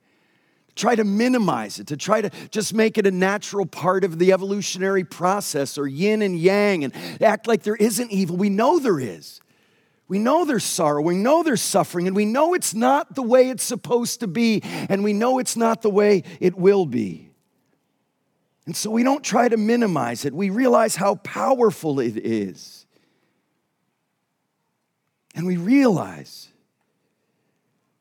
try 0.74 0.94
to 0.94 1.04
minimize 1.04 1.78
it, 1.78 1.86
to 1.88 1.96
try 1.96 2.20
to 2.20 2.30
just 2.50 2.74
make 2.74 2.98
it 2.98 3.06
a 3.06 3.10
natural 3.10 3.66
part 3.66 4.04
of 4.04 4.18
the 4.18 4.32
evolutionary 4.32 5.04
process 5.04 5.78
or 5.78 5.86
yin 5.86 6.22
and 6.22 6.38
yang 6.38 6.84
and 6.84 6.92
act 7.22 7.46
like 7.46 7.62
there 7.62 7.76
isn't 7.76 8.10
evil. 8.10 8.36
We 8.36 8.48
know 8.48 8.78
there 8.78 9.00
is. 9.00 9.40
We 10.06 10.18
know 10.18 10.44
there's 10.44 10.64
sorrow, 10.64 11.00
we 11.00 11.16
know 11.16 11.42
there's 11.42 11.62
suffering, 11.62 12.06
and 12.06 12.14
we 12.14 12.26
know 12.26 12.52
it's 12.52 12.74
not 12.74 13.14
the 13.14 13.22
way 13.22 13.48
it's 13.48 13.64
supposed 13.64 14.20
to 14.20 14.26
be, 14.26 14.60
and 14.62 15.02
we 15.02 15.14
know 15.14 15.38
it's 15.38 15.56
not 15.56 15.80
the 15.80 15.88
way 15.88 16.24
it 16.40 16.56
will 16.56 16.84
be. 16.84 17.30
And 18.66 18.76
so 18.76 18.90
we 18.90 19.02
don't 19.02 19.24
try 19.24 19.48
to 19.48 19.56
minimize 19.56 20.24
it. 20.24 20.34
We 20.34 20.50
realize 20.50 20.96
how 20.96 21.16
powerful 21.16 22.00
it 22.00 22.16
is. 22.16 22.86
And 25.34 25.46
we 25.46 25.56
realize 25.56 26.48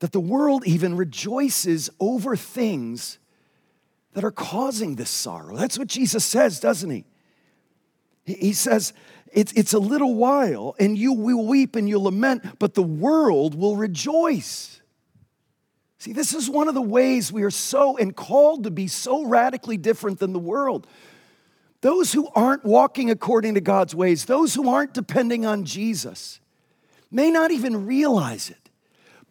that 0.03 0.12
the 0.12 0.19
world 0.19 0.67
even 0.67 0.98
rejoices 0.98 1.89
over 1.98 2.36
things 2.36 3.19
that 4.12 4.25
are 4.25 4.31
causing 4.31 4.98
this 4.98 5.10
sorrow. 5.10 5.55
That's 5.55 5.79
what 5.79 5.88
Jesus 5.88 6.25
says, 6.25 6.60
doesn't 6.60 6.89
he? 6.89 7.05
He 8.25 8.51
says, 8.51 8.91
it's, 9.31 9.53
it's 9.53 9.72
a 9.72 9.79
little 9.79 10.15
while, 10.15 10.75
and 10.77 10.98
you 10.98 11.13
will 11.13 11.48
weep 11.48 11.77
and 11.77 11.88
you'll 11.88 12.03
lament, 12.03 12.60
but 12.60 12.74
the 12.74 12.83
world 12.83 13.55
will 13.55 13.77
rejoice. 13.77 14.81
See, 16.00 16.12
this 16.12 16.33
is 16.33 16.50
one 16.50 16.67
of 16.67 16.74
the 16.75 16.81
ways 16.81 17.31
we 17.31 17.43
are 17.43 17.50
so 17.50 17.95
and 17.95 18.13
called 18.13 18.65
to 18.65 18.72
be 18.72 18.88
so 18.89 19.24
radically 19.25 19.77
different 19.77 20.19
than 20.19 20.33
the 20.33 20.38
world. 20.38 20.86
Those 21.79 22.12
who 22.12 22.27
aren't 22.36 22.65
walking 22.65 23.10
according 23.10 23.53
to 23.53 23.62
God's 23.62 23.95
ways, 23.95 24.25
those 24.25 24.53
who 24.53 24.67
aren't 24.67 24.93
depending 24.93 25.45
on 25.45 25.63
Jesus, 25.63 26.41
may 27.10 27.31
not 27.31 27.51
even 27.51 27.86
realize 27.86 28.50
it, 28.50 28.62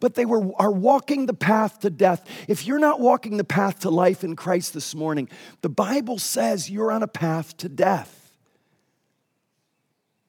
but 0.03 0.15
they 0.15 0.25
were, 0.25 0.51
are 0.59 0.69
walking 0.69 1.27
the 1.27 1.33
path 1.33 1.79
to 1.79 1.89
death. 1.89 2.27
If 2.49 2.67
you're 2.67 2.77
not 2.77 2.99
walking 2.99 3.37
the 3.37 3.45
path 3.45 3.79
to 3.79 3.89
life 3.89 4.21
in 4.25 4.35
Christ 4.35 4.73
this 4.73 4.93
morning, 4.93 5.29
the 5.61 5.69
Bible 5.69 6.19
says 6.19 6.69
you're 6.69 6.91
on 6.91 7.03
a 7.03 7.07
path 7.07 7.55
to 7.59 7.69
death. 7.69 8.33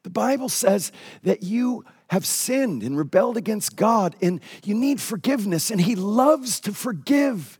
The 0.04 0.10
Bible 0.10 0.48
says 0.48 0.92
that 1.24 1.42
you 1.42 1.84
have 2.10 2.24
sinned 2.24 2.84
and 2.84 2.96
rebelled 2.96 3.36
against 3.36 3.74
God 3.74 4.14
and 4.22 4.40
you 4.62 4.76
need 4.76 5.00
forgiveness, 5.00 5.72
and 5.72 5.80
He 5.80 5.96
loves 5.96 6.60
to 6.60 6.72
forgive 6.72 7.58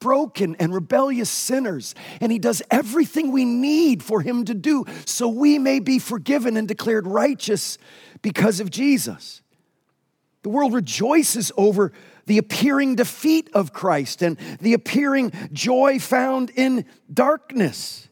broken 0.00 0.56
and 0.56 0.74
rebellious 0.74 1.30
sinners. 1.30 1.94
And 2.20 2.32
He 2.32 2.40
does 2.40 2.60
everything 2.72 3.30
we 3.30 3.44
need 3.44 4.02
for 4.02 4.20
Him 4.20 4.46
to 4.46 4.54
do 4.54 4.84
so 5.06 5.28
we 5.28 5.60
may 5.60 5.78
be 5.78 6.00
forgiven 6.00 6.56
and 6.56 6.66
declared 6.66 7.06
righteous 7.06 7.78
because 8.20 8.58
of 8.58 8.68
Jesus. 8.68 9.41
The 10.42 10.48
world 10.48 10.74
rejoices 10.74 11.52
over 11.56 11.92
the 12.26 12.38
appearing 12.38 12.96
defeat 12.96 13.50
of 13.54 13.72
Christ 13.72 14.22
and 14.22 14.36
the 14.60 14.74
appearing 14.74 15.32
joy 15.52 15.98
found 15.98 16.50
in 16.50 16.84
darkness. 17.12 18.08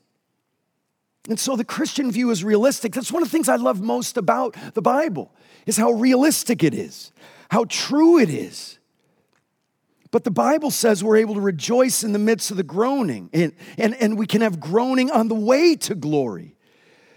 And 1.28 1.38
so 1.38 1.54
the 1.56 1.64
Christian 1.64 2.10
view 2.10 2.30
is 2.30 2.42
realistic. 2.42 2.92
That's 2.92 3.12
one 3.12 3.22
of 3.22 3.28
the 3.28 3.32
things 3.32 3.48
I 3.48 3.56
love 3.56 3.80
most 3.80 4.16
about 4.16 4.56
the 4.74 4.82
Bible 4.82 5.32
is 5.66 5.76
how 5.76 5.92
realistic 5.92 6.64
it 6.64 6.74
is, 6.74 7.12
how 7.50 7.66
true 7.68 8.18
it 8.18 8.30
is. 8.30 8.78
But 10.10 10.24
the 10.24 10.30
Bible 10.30 10.70
says 10.70 11.04
we're 11.04 11.18
able 11.18 11.34
to 11.34 11.40
rejoice 11.40 12.02
in 12.02 12.12
the 12.12 12.18
midst 12.18 12.50
of 12.50 12.56
the 12.56 12.64
groaning, 12.64 13.30
and, 13.32 13.52
and, 13.78 13.94
and 13.94 14.18
we 14.18 14.26
can 14.26 14.40
have 14.40 14.58
groaning 14.58 15.10
on 15.10 15.28
the 15.28 15.34
way 15.36 15.76
to 15.76 15.94
glory. 15.94 16.56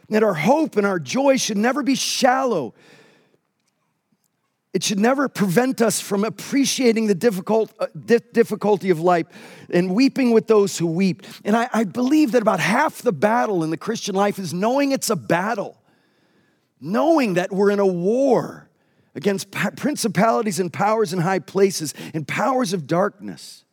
And 0.08 0.15
that 0.15 0.24
our 0.24 0.36
hope 0.36 0.75
and 0.75 0.86
our 0.86 1.00
joy 1.00 1.38
should 1.38 1.58
never 1.58 1.82
be 1.82 1.96
shallow, 1.96 2.75
it 4.73 4.83
should 4.83 4.99
never 4.99 5.29
prevent 5.29 5.81
us 5.81 5.99
from 5.99 6.23
appreciating 6.23 7.05
the 7.05 7.13
difficult, 7.13 7.71
uh, 7.79 7.87
difficulty 8.33 8.89
of 8.89 8.99
life 8.99 9.27
and 9.69 9.93
weeping 9.93 10.31
with 10.31 10.47
those 10.47 10.79
who 10.79 10.87
weep. 10.87 11.23
And 11.45 11.55
I, 11.55 11.69
I 11.71 11.83
believe 11.83 12.31
that 12.31 12.41
about 12.41 12.59
half 12.59 13.03
the 13.03 13.11
battle 13.11 13.63
in 13.63 13.69
the 13.69 13.77
Christian 13.77 14.15
life 14.15 14.39
is 14.39 14.51
knowing 14.51 14.91
it's 14.91 15.11
a 15.11 15.15
battle, 15.15 15.77
knowing 16.81 17.35
that 17.35 17.51
we're 17.51 17.69
in 17.69 17.79
a 17.79 17.85
war 17.85 18.67
against 19.13 19.51
principalities 19.51 20.59
and 20.59 20.73
powers 20.73 21.13
in 21.13 21.19
high 21.19 21.37
places 21.37 21.93
and 22.15 22.27
powers 22.27 22.73
of 22.73 22.87
darkness. 22.87 23.63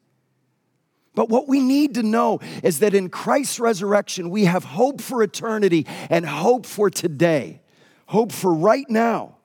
But 1.15 1.31
what 1.31 1.49
we 1.49 1.61
need 1.61 1.95
to 1.95 2.03
know 2.03 2.41
is 2.63 2.81
that 2.81 2.95
in 2.95 3.09
Christ's 3.09 3.59
resurrection, 3.59 4.29
we 4.29 4.45
have 4.45 4.65
hope 4.65 5.01
for 5.01 5.23
eternity 5.23 5.87
and 6.11 6.27
hope 6.27 6.67
for 6.67 6.91
today, 6.91 7.63
hope 8.07 8.33
for 8.33 8.53
right 8.53 8.89
now. 8.91 9.39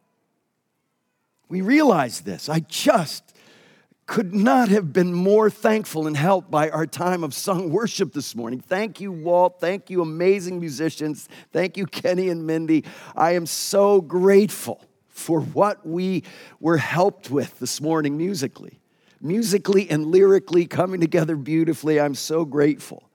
We 1.48 1.62
realize 1.62 2.22
this. 2.22 2.50
I 2.50 2.60
just 2.62 3.34
could 4.08 4.36
not 4.36 4.70
have 4.70 4.94
been 4.94 5.14
more 5.14 5.50
thankful 5.50 6.06
and 6.06 6.16
helped 6.16 6.52
by 6.52 6.70
our 6.70 6.86
time 6.86 7.24
of 7.24 7.34
sung 7.34 7.72
worship 7.72 8.14
this 8.14 8.36
morning. 8.36 8.60
Thank 8.60 9.02
you, 9.02 9.12
Walt. 9.12 9.60
Thank 9.60 9.90
you, 9.90 10.02
amazing 10.02 10.60
musicians. 10.60 11.28
Thank 11.52 11.76
you, 11.76 11.86
Kenny 11.88 12.30
and 12.30 12.46
Mindy. 12.46 12.86
I 13.16 13.32
am 13.32 13.46
so 13.46 14.02
grateful 14.02 14.86
for 15.10 15.40
what 15.40 15.86
we 15.88 16.24
were 16.60 16.78
helped 16.78 17.32
with 17.32 17.58
this 17.60 17.82
morning 17.82 18.18
musically. 18.18 18.80
Musically 19.22 19.90
and 19.90 20.08
lyrically 20.08 20.68
coming 20.68 21.00
together 21.00 21.36
beautifully. 21.36 22.00
I'm 22.00 22.16
so 22.16 22.46
grateful 22.46 23.10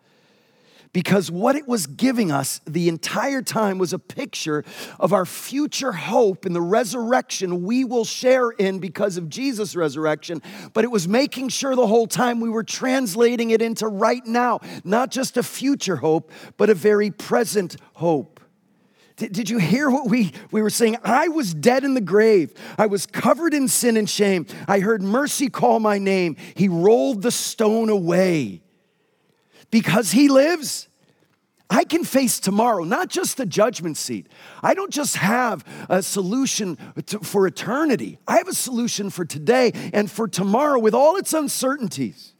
because 0.93 1.31
what 1.31 1.55
it 1.55 1.69
was 1.69 1.87
giving 1.87 2.33
us 2.33 2.61
the 2.67 2.89
entire 2.89 3.43
time 3.43 3.79
was 3.79 3.93
a 3.93 3.99
picture 3.99 4.65
of 4.99 5.13
our 5.13 5.25
future 5.25 5.93
hope 5.93 6.45
in 6.45 6.53
the 6.53 6.61
resurrection 6.61 7.63
we 7.63 7.85
will 7.85 8.05
share 8.05 8.51
in 8.51 8.81
because 8.81 9.17
of 9.17 9.29
Jesus' 9.29 9.77
resurrection. 9.77 10.43
But 10.73 10.85
it 10.85 10.91
was 10.91 11.07
making 11.07 11.51
sure 11.51 11.77
the 11.77 11.87
whole 11.87 12.09
time 12.09 12.41
we 12.41 12.51
were 12.51 12.65
translating 12.65 13.51
it 13.51 13.63
into 13.63 13.87
right 13.87 14.25
now, 14.27 14.61
not 14.83 15.11
just 15.11 15.37
a 15.37 15.43
future 15.43 15.97
hope, 15.97 16.33
but 16.57 16.71
a 16.71 16.75
very 16.75 17.11
present 17.11 17.77
hope. 17.95 18.41
Did, 19.17 19.51
you 19.51 19.59
hear 19.59 19.91
what 19.91 20.09
we, 20.09 20.33
we 20.51 20.63
were 20.63 20.71
saying? 20.71 20.97
I 21.05 21.29
was 21.29 21.53
dead 21.53 21.85
in 21.85 21.93
the 21.93 22.01
grave. 22.01 22.55
I 22.79 22.87
was 22.87 23.05
covered 23.05 23.53
in 23.53 23.69
sin 23.69 23.99
and 23.99 24.09
shame. 24.09 24.47
I 24.67 24.81
heard 24.81 25.03
mercy 25.03 25.51
call 25.51 25.79
my 25.79 25.99
name. 25.99 26.37
He 26.55 26.69
rolled 26.69 27.21
the 27.21 27.31
stone 27.31 27.91
away 27.91 28.63
because 29.71 30.13
he 30.13 30.29
lives. 30.29 30.89
I 31.73 31.85
can 31.85 32.03
face 32.03 32.41
tomorrow, 32.41 32.83
not 32.83 33.09
just 33.09 33.37
the 33.37 33.47
judgment 33.47 33.97
seat. 33.97 34.27
I 34.61 34.75
don't 34.75 34.93
just 34.93 35.17
have 35.17 35.65
a 35.89 36.03
solution 36.03 36.77
to, 37.07 37.21
for 37.21 37.47
eternity, 37.47 38.19
I 38.27 38.39
have 38.39 38.49
a 38.49 38.55
solution 38.55 39.09
for 39.09 39.25
today 39.25 39.71
and 39.93 40.11
for 40.11 40.27
tomorrow 40.27 40.81
with 40.81 40.95
all 40.95 41.17
its 41.17 41.33
uncertainties. 41.33 42.35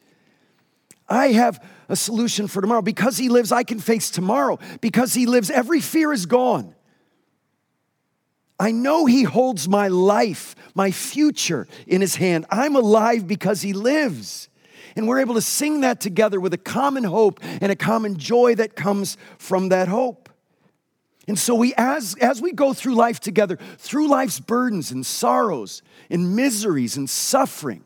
I 1.09 1.29
have 1.29 1.63
a 1.89 1.97
solution 1.97 2.47
for 2.47 2.61
tomorrow. 2.61 2.83
Because 2.83 3.19
He 3.19 3.29
lives, 3.29 3.53
I 3.53 3.65
can 3.65 3.81
face 3.81 4.11
tomorrow. 4.11 4.59
Because 4.81 5.13
He 5.13 5.27
lives, 5.27 5.51
every 5.51 5.81
fear 5.81 6.13
is 6.13 6.25
gone. 6.25 6.75
I 8.59 8.71
know 8.71 9.07
He 9.07 9.25
holds 9.25 9.69
my 9.69 9.89
life, 9.89 10.55
my 10.75 10.93
future 10.93 11.67
in 11.87 12.01
His 12.01 12.17
hand. 12.17 12.47
I'm 12.51 12.77
alive 12.77 13.27
because 13.27 13.63
He 13.63 13.73
lives. 13.73 14.49
And 14.97 15.07
we're 15.07 15.21
able 15.21 15.35
to 15.35 15.41
sing 15.41 15.83
that 15.83 16.01
together 16.01 16.41
with 16.41 16.53
a 16.53 16.59
common 16.59 17.05
hope 17.05 17.41
and 17.43 17.71
a 17.71 17.77
common 17.77 18.17
joy 18.17 18.55
that 18.57 18.77
comes 18.77 19.17
from 19.39 19.69
that 19.69 19.89
hope. 19.89 20.29
And 21.29 21.39
so 21.39 21.55
we 21.55 21.75
as 21.77 22.17
as 22.21 22.43
we 22.43 22.51
go 22.51 22.73
through 22.73 22.97
life 22.97 23.21
together, 23.21 23.57
through 23.79 24.09
life's 24.09 24.41
burdens 24.41 24.91
and 24.91 25.07
sorrows 25.07 25.83
and 26.09 26.35
miseries 26.35 26.97
and 26.97 27.09
suffering, 27.09 27.85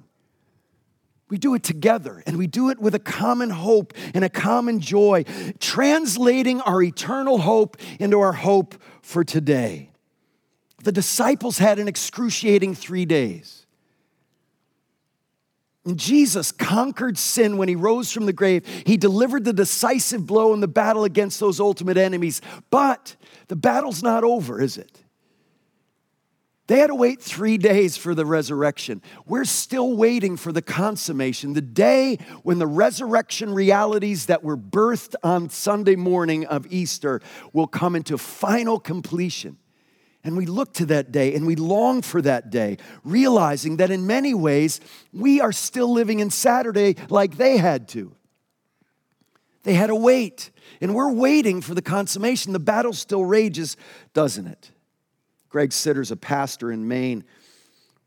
we 1.29 1.37
do 1.37 1.55
it 1.55 1.62
together 1.62 2.23
and 2.27 2.38
we 2.38 2.47
do 2.47 2.71
it 2.71 2.79
with 2.79 2.95
a 2.95 2.99
common 2.99 3.51
hope 3.51 3.93
and 4.14 4.25
a 4.25 4.31
common 4.31 4.81
joy, 4.81 5.25
translating 5.59 6.61
our 6.62 6.83
eternal 6.83 7.38
hope 7.38 7.77
into 7.99 8.21
our 8.21 8.33
hope 8.33 8.77
for 9.03 9.25
today. 9.25 9.90
The 10.83 10.93
disciples 10.93 11.59
had 11.59 11.79
an 11.79 11.88
excruciating 11.88 12.77
3 12.77 13.05
days. 13.05 13.63
Jesus 15.94 16.51
conquered 16.51 17.18
sin 17.18 17.59
when 17.59 17.68
he 17.68 17.77
rose 17.77 18.11
from 18.11 18.25
the 18.27 18.33
grave. 18.33 18.66
He 18.87 18.97
delivered 18.97 19.44
the 19.44 19.53
decisive 19.53 20.27
blow 20.27 20.55
in 20.55 20.61
the 20.61 20.68
battle 20.68 21.05
against 21.05 21.40
those 21.40 21.61
ultimate 21.61 21.99
enemies. 21.99 22.40
But 22.70 23.16
the 23.49 23.57
battle's 23.57 24.03
not 24.03 24.25
over, 24.25 24.61
is 24.61 24.79
it? 24.79 25.05
They 26.66 26.79
had 26.79 26.87
to 26.87 26.94
wait 26.94 27.20
three 27.20 27.59
days 27.59 27.99
for 27.99 28.14
the 28.14 28.25
resurrection. 28.25 29.03
We're 29.27 29.44
still 29.44 29.94
waiting 29.94 30.38
for 30.38 30.51
the 30.51 30.62
consummation, 30.62 31.53
the 31.53 31.61
day 31.61 32.16
when 32.42 32.59
the 32.59 32.66
resurrection 32.66 33.53
realities 33.53 34.27
that 34.27 34.42
were 34.42 34.57
birthed 34.57 35.14
on 35.23 35.51
Sunday 35.51 35.97
morning 35.97 36.47
of 36.47 36.66
Easter 36.73 37.20
will 37.53 37.66
come 37.66 37.94
into 37.94 38.16
final 38.16 38.81
completion. 38.81 39.59
And 40.25 40.37
we 40.37 40.47
look 40.47 40.73
to 40.75 40.87
that 40.87 41.13
day 41.13 41.35
and 41.35 41.47
we 41.47 41.55
long 41.55 42.01
for 42.01 42.23
that 42.23 42.51
day, 42.51 42.79
realizing 43.05 43.77
that 43.77 43.91
in 43.91 44.07
many 44.07 44.33
ways 44.33 44.81
we 45.13 45.41
are 45.41 45.53
still 45.53 45.93
living 45.93 46.21
in 46.21 46.31
Saturday 46.31 46.97
like 47.11 47.37
they 47.37 47.59
had 47.59 47.89
to. 47.89 48.17
They 49.65 49.75
had 49.75 49.87
to 49.87 49.95
wait, 49.95 50.51
and 50.83 50.95
we're 50.95 51.13
waiting 51.13 51.63
for 51.63 51.75
the 51.75 51.83
consummation. 51.83 52.53
The 52.53 52.59
battle 52.59 52.93
still 52.93 53.25
rages, 53.25 53.79
doesn't 54.13 54.47
it? 54.47 54.71
Greg 55.49 55.71
Sitter's 55.71 56.11
a 56.11 56.17
pastor 56.17 56.71
in 56.71 56.87
Maine, 56.87 57.25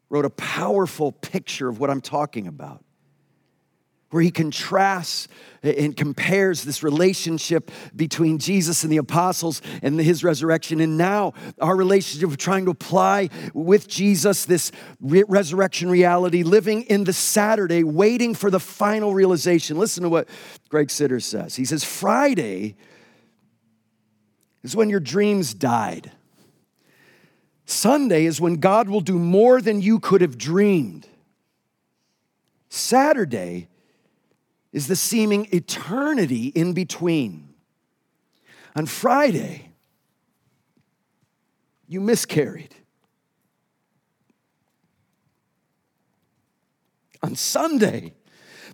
wrote 0.10 0.26
a 0.26 0.30
powerful 0.30 1.12
picture 1.12 1.68
of 1.68 1.80
what 1.80 1.90
I'm 1.90 2.02
talking 2.02 2.48
about 2.48 2.84
where 4.10 4.24
he 4.24 4.32
contrasts 4.32 5.28
and 5.62 5.98
compares 5.98 6.64
this 6.64 6.82
relationship 6.82 7.72
between 7.96 8.38
Jesus 8.38 8.84
and 8.84 8.92
the 8.92 8.98
apostles 8.98 9.62
and 9.82 10.00
his 10.00 10.24
resurrection, 10.24 10.80
and 10.80 10.98
now 10.98 11.34
our 11.60 11.76
relationship 11.76 12.30
of 12.30 12.38
trying 12.38 12.66
to 12.66 12.72
apply 12.72 13.30
with 13.54 13.88
Jesus 13.88 14.46
this 14.46 14.72
resurrection 15.02 15.90
reality, 15.90 16.44
living 16.44 16.84
in 16.84 17.04
the 17.04 17.12
Saturday, 17.12 17.84
waiting 17.84 18.34
for 18.34 18.50
the 18.50 18.60
final 18.60 19.14
realization. 19.14 19.78
Listen 19.78 20.04
to 20.04 20.10
what 20.10 20.30
Greg 20.70 20.90
Sitter 20.90 21.20
says. 21.20 21.56
He 21.56 21.66
says, 21.66 21.84
Friday 21.84 22.76
is 24.64 24.76
when 24.76 24.90
your 24.90 25.02
dreams 25.02 25.54
died. 25.54 26.12
Sunday 27.66 28.26
is 28.26 28.40
when 28.40 28.56
God 28.56 28.88
will 28.88 29.02
do 29.02 29.20
more 29.20 29.60
than 29.60 29.82
you 29.82 30.00
could 30.00 30.22
have 30.22 30.38
dreamed. 30.38 31.08
Saturday 32.70 33.68
is 34.72 34.88
the 34.88 34.96
seeming 34.96 35.48
eternity 35.52 36.48
in 36.48 36.74
between. 36.74 37.54
On 38.76 38.86
Friday, 38.86 39.72
you 41.88 42.02
miscarried. 42.02 42.76
On 47.24 47.36
Sunday, 47.36 48.14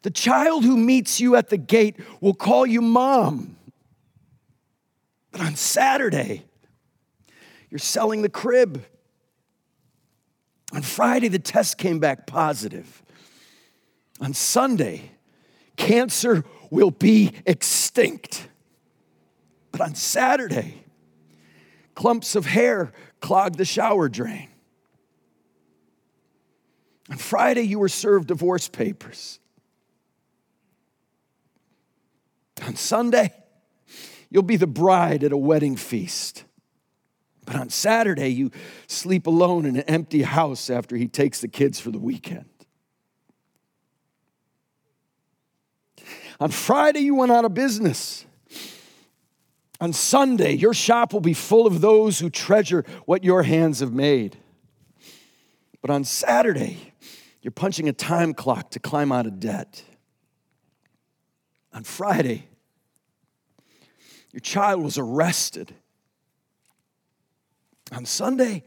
the 0.02 0.12
child 0.12 0.66
who 0.66 0.76
meets 0.76 1.20
you 1.22 1.36
at 1.36 1.50
the 1.50 1.58
gate 1.58 1.98
will 2.20 2.34
call 2.34 2.66
you 2.66 2.82
mom. 2.82 3.56
But 5.32 5.42
on 5.42 5.56
Saturday, 5.56 6.44
you're 7.70 7.80
selling 7.80 8.22
the 8.22 8.30
crib. 8.30 8.84
On 10.74 10.82
Friday, 10.82 11.28
the 11.28 11.40
test 11.40 11.78
came 11.78 12.00
back 12.00 12.28
positive. 12.28 13.02
On 14.20 14.34
Sunday, 14.34 15.12
cancer 15.78 16.44
will 16.70 16.92
be 16.92 17.32
extinct. 17.46 18.48
But 19.72 19.82
on 19.82 19.96
Saturday, 19.96 20.84
clumps 21.96 22.36
of 22.36 22.46
hair 22.46 22.94
clogged 23.22 23.58
the 23.58 23.66
shower 23.66 24.10
drain. 24.10 24.50
On 27.10 27.18
Friday, 27.18 27.64
you 27.64 27.80
were 27.80 27.90
served 27.90 28.28
divorce 28.28 28.70
papers. 28.70 29.40
On 32.66 32.76
Sunday, 32.76 33.34
you'll 34.30 34.44
be 34.44 34.56
the 34.56 34.68
bride 34.68 35.24
at 35.24 35.32
a 35.32 35.38
wedding 35.38 35.76
feast. 35.76 36.46
But 37.46 37.58
on 37.58 37.70
Saturday, 37.70 38.30
you 38.30 38.52
sleep 38.88 39.28
alone 39.28 39.66
in 39.66 39.76
an 39.76 39.84
empty 39.84 40.22
house 40.22 40.70
after 40.70 40.96
he 40.96 41.08
takes 41.08 41.42
the 41.42 41.48
kids 41.48 41.80
for 41.80 41.92
the 41.92 42.00
weekend. 42.00 42.46
On 46.44 46.52
Friday, 46.52 47.00
you 47.00 47.16
went 47.16 47.32
out 47.32 47.46
of 47.46 47.54
business. 47.54 48.26
On 49.80 49.94
Sunday, 49.94 50.52
your 50.52 50.74
shop 50.74 51.14
will 51.14 51.22
be 51.22 51.34
full 51.34 51.66
of 51.66 51.80
those 51.80 52.20
who 52.20 52.30
treasure 52.30 52.84
what 53.06 53.24
your 53.24 53.44
hands 53.44 53.80
have 53.80 53.94
made. 53.94 54.36
But 55.80 55.90
on 55.90 56.04
Saturday, 56.04 56.96
you're 57.42 57.52
punching 57.52 57.88
a 57.88 57.94
time 57.94 58.34
clock 58.34 58.72
to 58.72 58.80
climb 58.82 59.10
out 59.14 59.26
of 59.26 59.40
debt. 59.40 59.86
On 61.72 61.86
Friday, 61.86 62.50
your 64.34 64.42
child 64.42 64.84
was 64.84 64.98
arrested. 64.98 65.74
On 67.94 68.04
Sunday, 68.04 68.66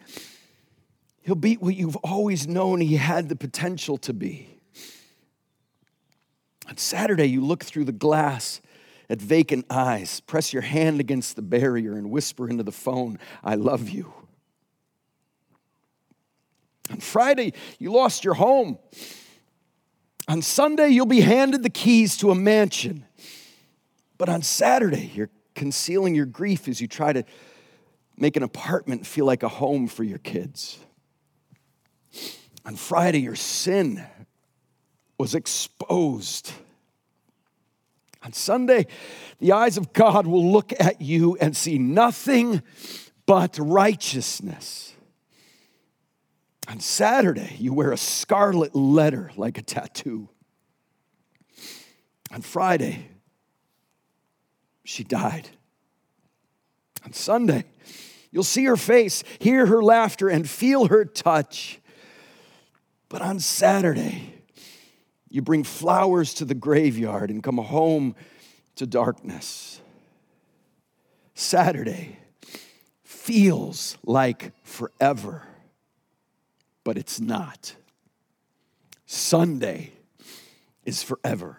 he'll 1.21 1.35
be 1.35 1.57
what 1.57 1.77
you've 1.77 1.97
always 1.97 2.49
known 2.49 2.81
he 2.81 2.97
had 2.97 3.29
the 3.29 3.37
potential 3.37 3.99
to 3.99 4.15
be. 4.15 4.56
On 6.69 6.77
Saturday, 6.77 7.27
you 7.27 7.41
look 7.41 7.65
through 7.65 7.85
the 7.85 7.93
glass 7.93 8.61
at 9.09 9.21
vacant 9.21 9.67
eyes, 9.71 10.21
press 10.21 10.53
your 10.53 10.63
hand 10.63 10.99
against 10.99 11.37
the 11.37 11.43
barrier, 11.43 11.97
and 11.97 12.11
whisper 12.11 12.49
into 12.49 12.65
the 12.65 12.73
phone, 12.73 13.19
I 13.45 13.55
love 13.55 13.89
you. 13.89 14.13
On 16.91 16.99
Friday, 16.99 17.53
you 17.79 17.93
lost 17.93 18.25
your 18.25 18.35
home. 18.35 18.79
On 20.29 20.43
Sunday, 20.43 20.89
you'll 20.89 21.07
be 21.07 21.21
handed 21.21 21.63
the 21.63 21.71
keys 21.71 22.17
to 22.19 22.31
a 22.31 22.35
mansion. 22.35 23.05
But 24.19 24.29
on 24.29 24.43
Saturday, 24.43 25.11
you're 25.15 25.31
concealing 25.55 26.15
your 26.15 26.27
grief 26.27 26.69
as 26.69 26.81
you 26.81 26.89
try 26.89 27.13
to 27.13 27.25
make 28.17 28.37
an 28.37 28.43
apartment 28.43 29.07
feel 29.07 29.27
like 29.27 29.43
a 29.43 29.49
home 29.49 29.87
for 29.87 30.03
your 30.03 30.19
kids. 30.19 30.79
On 32.65 32.75
Friday, 32.75 33.21
your 33.21 33.37
sin 33.37 34.05
was 35.19 35.35
exposed. 35.35 36.53
On 38.23 38.33
Sunday, 38.33 38.87
the 39.39 39.53
eyes 39.53 39.77
of 39.77 39.93
God 39.93 40.27
will 40.27 40.51
look 40.51 40.73
at 40.81 41.01
you 41.01 41.37
and 41.41 41.57
see 41.57 41.79
nothing 41.79 42.63
but 43.25 43.57
righteousness. 43.59 44.95
On 46.69 46.81
Saturday, 46.81 47.55
you 47.59 47.73
wear 47.73 47.93
a 47.93 47.97
scarlet 47.97 48.75
letter 48.75 49.31
like 49.37 49.59
a 49.59 49.63
tattoo. 49.63 50.29
On 52.33 52.43
Friday, 52.43 53.07
she 54.85 55.05
died. 55.05 55.49
On 57.05 57.13
Sunday, 57.13 57.65
you'll 58.33 58.43
see 58.43 58.65
her 58.65 58.77
face, 58.77 59.23
hear 59.39 59.67
her 59.67 59.83
laughter, 59.83 60.29
and 60.29 60.49
feel 60.51 60.87
her 60.87 61.05
touch. 61.05 61.81
But 63.09 63.23
on 63.23 63.39
Saturday, 63.39 64.36
you 65.29 65.43
bring 65.43 65.65
flowers 65.65 66.35
to 66.35 66.45
the 66.45 66.55
graveyard 66.55 67.31
and 67.31 67.43
come 67.43 67.59
home 67.59 68.15
to 68.77 68.87
darkness. 68.87 69.81
Saturday 71.35 72.19
feels 73.03 73.99
like 74.05 74.53
forever, 74.63 75.43
but 76.85 76.97
it's 76.97 77.21
not. 77.21 77.75
Sunday 79.07 79.93
is 80.85 81.03
forever. 81.03 81.59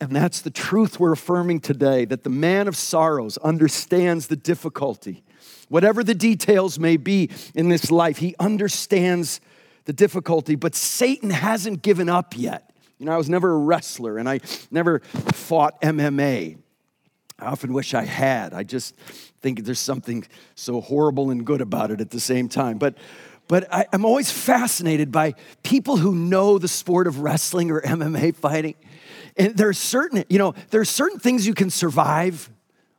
And 0.00 0.16
that's 0.16 0.40
the 0.40 0.50
truth 0.50 0.98
we're 0.98 1.12
affirming 1.12 1.60
today 1.60 2.04
that 2.06 2.24
the 2.24 2.30
man 2.30 2.66
of 2.66 2.76
sorrows 2.76 3.38
understands 3.38 4.26
the 4.26 4.36
difficulty. 4.36 5.22
Whatever 5.68 6.02
the 6.02 6.14
details 6.14 6.78
may 6.78 6.96
be 6.96 7.30
in 7.54 7.68
this 7.68 7.90
life, 7.90 8.18
he 8.18 8.34
understands 8.40 9.40
the 9.84 9.92
difficulty, 9.92 10.54
but 10.54 10.74
Satan 10.74 11.30
hasn't 11.30 11.82
given 11.82 12.08
up 12.08 12.36
yet. 12.36 12.72
You 12.98 13.06
know, 13.06 13.12
I 13.12 13.16
was 13.16 13.28
never 13.28 13.52
a 13.52 13.58
wrestler 13.58 14.18
and 14.18 14.28
I 14.28 14.40
never 14.70 15.00
fought 15.00 15.80
MMA. 15.82 16.58
I 17.38 17.44
often 17.44 17.72
wish 17.72 17.94
I 17.94 18.04
had. 18.04 18.54
I 18.54 18.62
just 18.62 18.94
think 19.40 19.64
there's 19.64 19.80
something 19.80 20.24
so 20.54 20.80
horrible 20.80 21.30
and 21.30 21.44
good 21.44 21.60
about 21.60 21.90
it 21.90 22.00
at 22.00 22.10
the 22.10 22.20
same 22.20 22.48
time. 22.48 22.78
But 22.78 22.96
but 23.48 23.70
I, 23.72 23.86
am 23.92 24.04
always 24.04 24.30
fascinated 24.30 25.10
by 25.10 25.34
people 25.62 25.96
who 25.96 26.14
know 26.14 26.58
the 26.58 26.68
sport 26.68 27.06
of 27.06 27.18
wrestling 27.18 27.70
or 27.70 27.80
MMA 27.82 28.34
fighting. 28.34 28.76
And 29.36 29.56
there 29.56 29.68
are 29.68 29.74
certain, 29.74 30.24
you 30.30 30.38
know, 30.38 30.54
there 30.70 30.80
are 30.80 30.86
certain 30.86 31.18
things 31.18 31.46
you 31.46 31.54
can 31.54 31.68
survive 31.68 32.48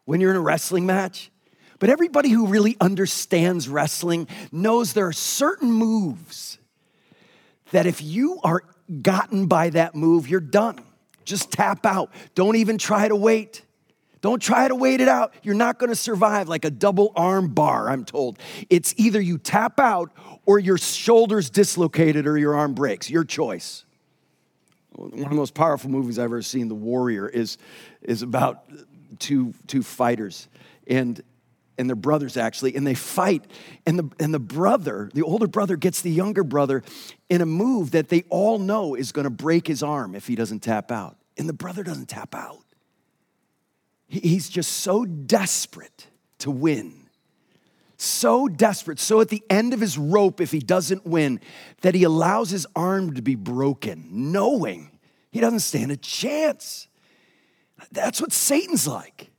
when 0.06 0.22
you're 0.22 0.32
in 0.32 0.38
a 0.38 0.42
wrestling 0.42 0.86
match. 0.86 1.32
But 1.80 1.90
everybody 1.90 2.30
who 2.30 2.48
really 2.48 2.78
understands 2.80 3.68
wrestling 3.68 4.28
knows 4.52 4.94
there 4.94 5.08
are 5.08 5.14
certain 5.14 5.72
moves 5.72 6.60
that 7.74 7.86
if 7.86 8.02
you 8.02 8.40
are 8.44 8.64
gotten 9.02 9.48
by 9.48 9.70
that 9.72 9.96
move, 9.96 10.30
you're 10.30 10.40
done. 10.40 10.80
Just 11.26 11.52
tap 11.52 11.86
out. 11.86 12.12
Don't 12.36 12.56
even 12.56 12.78
try 12.78 13.08
to 13.08 13.16
wait. 13.16 13.64
Don't 14.22 14.42
try 14.42 14.68
to 14.68 14.76
wait 14.76 15.02
it 15.02 15.08
out. 15.08 15.34
You're 15.44 15.56
not 15.56 15.80
going 15.80 15.90
to 15.90 15.96
survive 15.96 16.48
like 16.48 16.66
a 16.66 16.70
double 16.70 17.12
arm 17.16 17.54
bar, 17.54 17.90
I'm 17.90 18.06
told. 18.06 18.40
It's 18.70 18.94
either 18.98 19.20
you 19.20 19.38
tap 19.38 19.80
out 19.80 20.12
or 20.46 20.60
your 20.60 20.78
shoulder's 20.78 21.50
dislocated 21.50 22.28
or 22.28 22.38
your 22.38 22.56
arm 22.56 22.74
breaks. 22.74 23.10
Your 23.10 23.24
choice. 23.24 23.86
One 24.94 25.24
of 25.24 25.30
the 25.30 25.36
most 25.36 25.56
powerful 25.56 25.90
movies 25.90 26.20
I've 26.20 26.26
ever 26.26 26.42
seen, 26.42 26.68
The 26.68 26.76
Warrior, 26.76 27.28
is, 27.28 27.58
is 28.02 28.22
about 28.22 28.64
two, 29.20 29.54
two 29.68 29.82
fighters. 29.82 30.48
And 30.88 31.22
and 31.78 31.90
they're 31.90 31.96
brothers 31.96 32.38
actually, 32.38 32.76
and 32.76 32.86
they 32.86 32.94
fight. 32.94 33.46
And 33.86 34.00
the, 34.00 34.10
and 34.20 34.34
the 34.34 34.40
brother, 34.40 35.10
the 35.14 35.24
older 35.24 35.48
brother, 35.48 35.76
gets 35.76 36.02
the 36.02 36.12
younger 36.12 36.44
brother 36.44 36.84
in 37.30 37.42
a 37.42 37.46
move 37.46 37.92
that 37.92 38.10
they 38.10 38.24
all 38.30 38.60
know 38.60 38.96
is 38.96 39.12
gonna 39.12 39.30
break 39.30 39.68
his 39.68 39.84
arm 39.84 40.16
if 40.16 40.28
he 40.28 40.36
doesn't 40.36 40.60
tap 40.60 40.92
out. 40.92 41.18
And 41.38 41.50
the 41.50 41.54
brother 41.54 41.84
doesn't 41.84 42.10
tap 42.10 42.36
out. 42.36 42.64
He's 44.08 44.48
just 44.50 44.72
so 44.72 45.06
desperate 45.06 46.08
to 46.40 46.52
win, 46.52 47.10
so 47.98 48.48
desperate, 48.48 49.00
so 49.00 49.22
at 49.22 49.30
the 49.30 49.42
end 49.50 49.74
of 49.74 49.80
his 49.80 49.98
rope 49.98 50.40
if 50.40 50.52
he 50.52 50.60
doesn't 50.60 51.06
win, 51.06 51.40
that 51.82 51.96
he 51.96 52.04
allows 52.04 52.52
his 52.52 52.68
arm 52.76 53.16
to 53.16 53.24
be 53.24 53.34
broken, 53.34 54.08
knowing 54.12 55.00
he 55.32 55.40
doesn't 55.40 55.62
stand 55.62 55.92
a 55.92 55.98
chance. 55.98 56.88
That's 57.92 58.22
what 58.22 58.32
Satan's 58.32 58.88
like. 58.88 59.32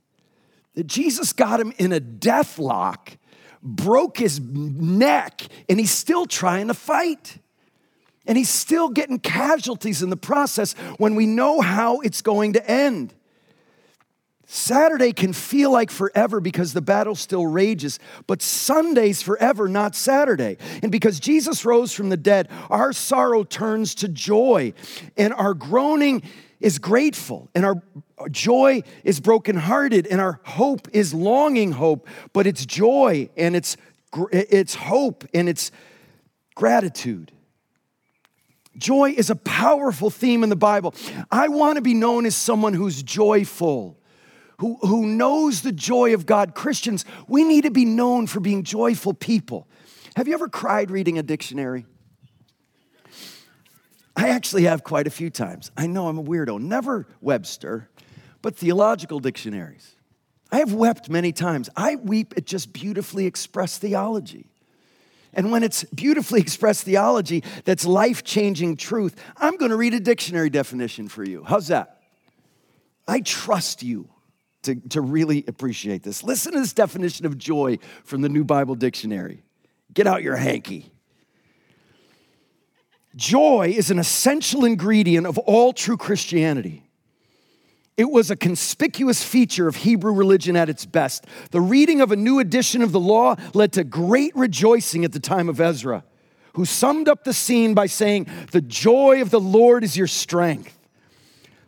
That 0.75 0.87
Jesus 0.87 1.33
got 1.33 1.61
him 1.61 1.73
in 1.79 1.93
a 1.93 2.01
death 2.01 2.59
lock, 2.59 3.17
broke 3.63 4.19
his 4.19 4.41
neck, 4.41 5.43
and 5.69 5.79
he's 5.79 5.93
still 5.93 6.27
trying 6.27 6.69
to 6.69 6.75
fight. 6.75 7.39
And 8.27 8.39
he's 8.39 8.49
still 8.49 8.89
getting 8.89 9.19
casualties 9.19 10.03
in 10.03 10.11
the 10.11 10.17
process 10.17 10.73
when 10.97 11.15
we 11.15 11.27
know 11.27 11.61
how 11.61 12.01
it's 12.01 12.23
going 12.23 12.55
to 12.55 12.71
end. 12.71 13.15
Saturday 14.47 15.13
can 15.13 15.33
feel 15.33 15.71
like 15.71 15.91
forever 15.91 16.41
because 16.41 16.73
the 16.73 16.83
battle 16.83 17.15
still 17.15 17.47
rages, 17.47 17.99
but 18.27 18.43
Sunday's 18.43 19.23
forever, 19.23 19.69
not 19.69 19.97
Saturday. 19.97 20.59
And 20.83 20.93
because 20.93 21.19
Jesus 21.19 21.65
rose 21.65 21.93
from 21.93 22.11
the 22.11 22.17
dead, 22.17 22.49
our 22.69 22.93
sorrow 22.93 23.45
turns 23.45 23.95
to 23.97 24.09
joy, 24.09 24.75
and 25.17 25.33
our 25.33 25.55
groaning 25.55 26.23
is 26.61 26.79
grateful, 26.79 27.49
and 27.55 27.65
our 27.65 27.83
joy 28.31 28.83
is 29.03 29.21
brokenhearted, 29.21 30.07
and 30.07 30.21
our 30.21 30.41
hope 30.45 30.89
is 30.93 31.15
longing 31.15 31.73
hope, 31.73 32.07
but 32.33 32.47
it's 32.47 32.67
joy 32.67 33.29
and 33.37 33.57
it's, 33.57 33.77
it's 34.31 34.75
hope 34.75 35.25
and 35.35 35.49
it's 35.49 35.71
gratitude. 36.55 37.33
Joy 38.77 39.15
is 39.17 39.31
a 39.31 39.37
powerful 39.37 40.11
theme 40.11 40.43
in 40.43 40.49
the 40.49 40.57
Bible. 40.57 40.95
I 41.31 41.49
want 41.49 41.77
to 41.77 41.83
be 41.83 41.95
known 41.95 42.27
as 42.27 42.35
someone 42.35 42.75
who's 42.75 43.03
joyful 43.03 43.99
who, 44.59 44.77
who 44.81 45.07
knows 45.07 45.63
the 45.63 45.73
joy 45.73 46.15
of 46.15 46.27
God. 46.27 46.55
Christians, 46.55 47.05
we 47.29 47.45
need 47.45 47.63
to 47.63 47.71
be 47.71 47.85
known 47.85 48.27
for 48.27 48.41
being 48.41 48.63
joyful 48.63 49.15
people. 49.15 49.67
Have 50.17 50.29
you 50.29 50.35
ever 50.35 50.49
cried 50.49 50.91
reading 50.91 51.19
a 51.19 51.23
dictionary? 51.23 51.87
I 54.17 54.29
actually 54.29 54.65
have 54.65 54.85
quite 54.85 55.07
a 55.07 55.11
few 55.11 55.29
times. 55.29 55.71
I 55.77 55.87
know 55.87 56.07
I'm 56.07 56.19
a 56.19 56.23
weirdo. 56.23 56.61
Never 56.61 57.07
Webster, 57.21 57.89
but 58.43 58.57
theological 58.57 59.19
dictionaries. 59.19 59.97
I 60.53 60.59
have 60.59 60.73
wept 60.73 61.11
many 61.11 61.33
times. 61.33 61.69
I 61.77 61.97
weep 61.97 62.35
at 62.37 62.47
just 62.47 62.73
beautifully 62.73 63.27
expressed 63.27 63.81
theology. 63.81 64.47
And 65.33 65.51
when 65.51 65.65
it's 65.65 65.83
beautifully 65.85 66.41
expressed 66.43 66.85
theology 66.85 67.43
that's 67.65 67.85
life 67.85 68.23
changing 68.23 68.77
truth, 68.77 69.21
I'm 69.37 69.57
going 69.57 69.71
to 69.71 69.77
read 69.77 69.95
a 69.95 70.01
dictionary 70.01 70.51
definition 70.51 71.09
for 71.09 71.25
you. 71.25 71.43
How's 71.43 71.69
that? 71.69 72.03
I 73.09 73.21
trust 73.21 73.83
you 73.83 74.09
to, 74.65 74.75
to 74.91 75.01
really 75.01 75.45
appreciate 75.47 76.03
this. 76.03 76.23
Listen 76.23 76.53
to 76.53 76.61
this 76.61 76.73
definition 76.73 77.27
of 77.27 77.39
joy 77.39 77.79
from 78.05 78.21
the 78.21 78.29
New 78.29 78.45
Bible 78.45 78.75
Dictionary. 78.75 79.43
Get 79.93 80.07
out 80.07 80.23
your 80.23 80.37
hanky. 80.37 80.93
Joy 83.17 83.73
is 83.77 83.91
an 83.91 83.99
essential 83.99 84.65
ingredient 84.65 85.27
of 85.27 85.39
all 85.39 85.73
true 85.73 85.97
Christianity. 85.97 86.83
It 87.97 88.11
was 88.11 88.31
a 88.31 88.37
conspicuous 88.37 89.23
feature 89.23 89.69
of 89.69 89.77
Hebrew 89.77 90.13
religion 90.13 90.57
at 90.57 90.69
its 90.69 90.85
best. 90.85 91.27
The 91.53 91.61
reading 91.61 92.01
of 92.01 92.11
a 92.11 92.17
new 92.17 92.41
edition 92.41 92.83
of 92.83 92.91
the 92.91 92.99
law 92.99 93.37
led 93.55 93.73
to 93.75 93.85
great 93.85 94.35
rejoicing 94.35 95.05
at 95.05 95.13
the 95.13 95.21
time 95.21 95.49
of 95.49 95.61
Ezra, 95.61 96.03
who 96.55 96.65
summed 96.65 97.09
up 97.09 97.23
the 97.23 97.33
scene 97.33 97.73
by 97.73 97.87
saying, 97.87 98.27
The 98.51 98.61
joy 98.61 99.23
of 99.23 99.31
the 99.31 99.41
Lord 99.41 99.85
is 99.85 99.97
your 99.97 100.09
strength. 100.09 100.77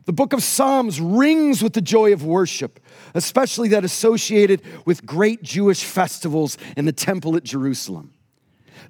The 0.06 0.12
book 0.12 0.32
of 0.32 0.42
Psalms 0.42 1.00
rings 1.00 1.62
with 1.62 1.72
the 1.72 1.80
joy 1.80 2.12
of 2.12 2.24
worship, 2.24 2.80
especially 3.14 3.68
that 3.68 3.84
associated 3.84 4.62
with 4.84 5.04
great 5.04 5.42
Jewish 5.42 5.84
festivals 5.84 6.56
in 6.76 6.84
the 6.84 6.92
temple 6.92 7.36
at 7.36 7.42
Jerusalem. 7.42 8.12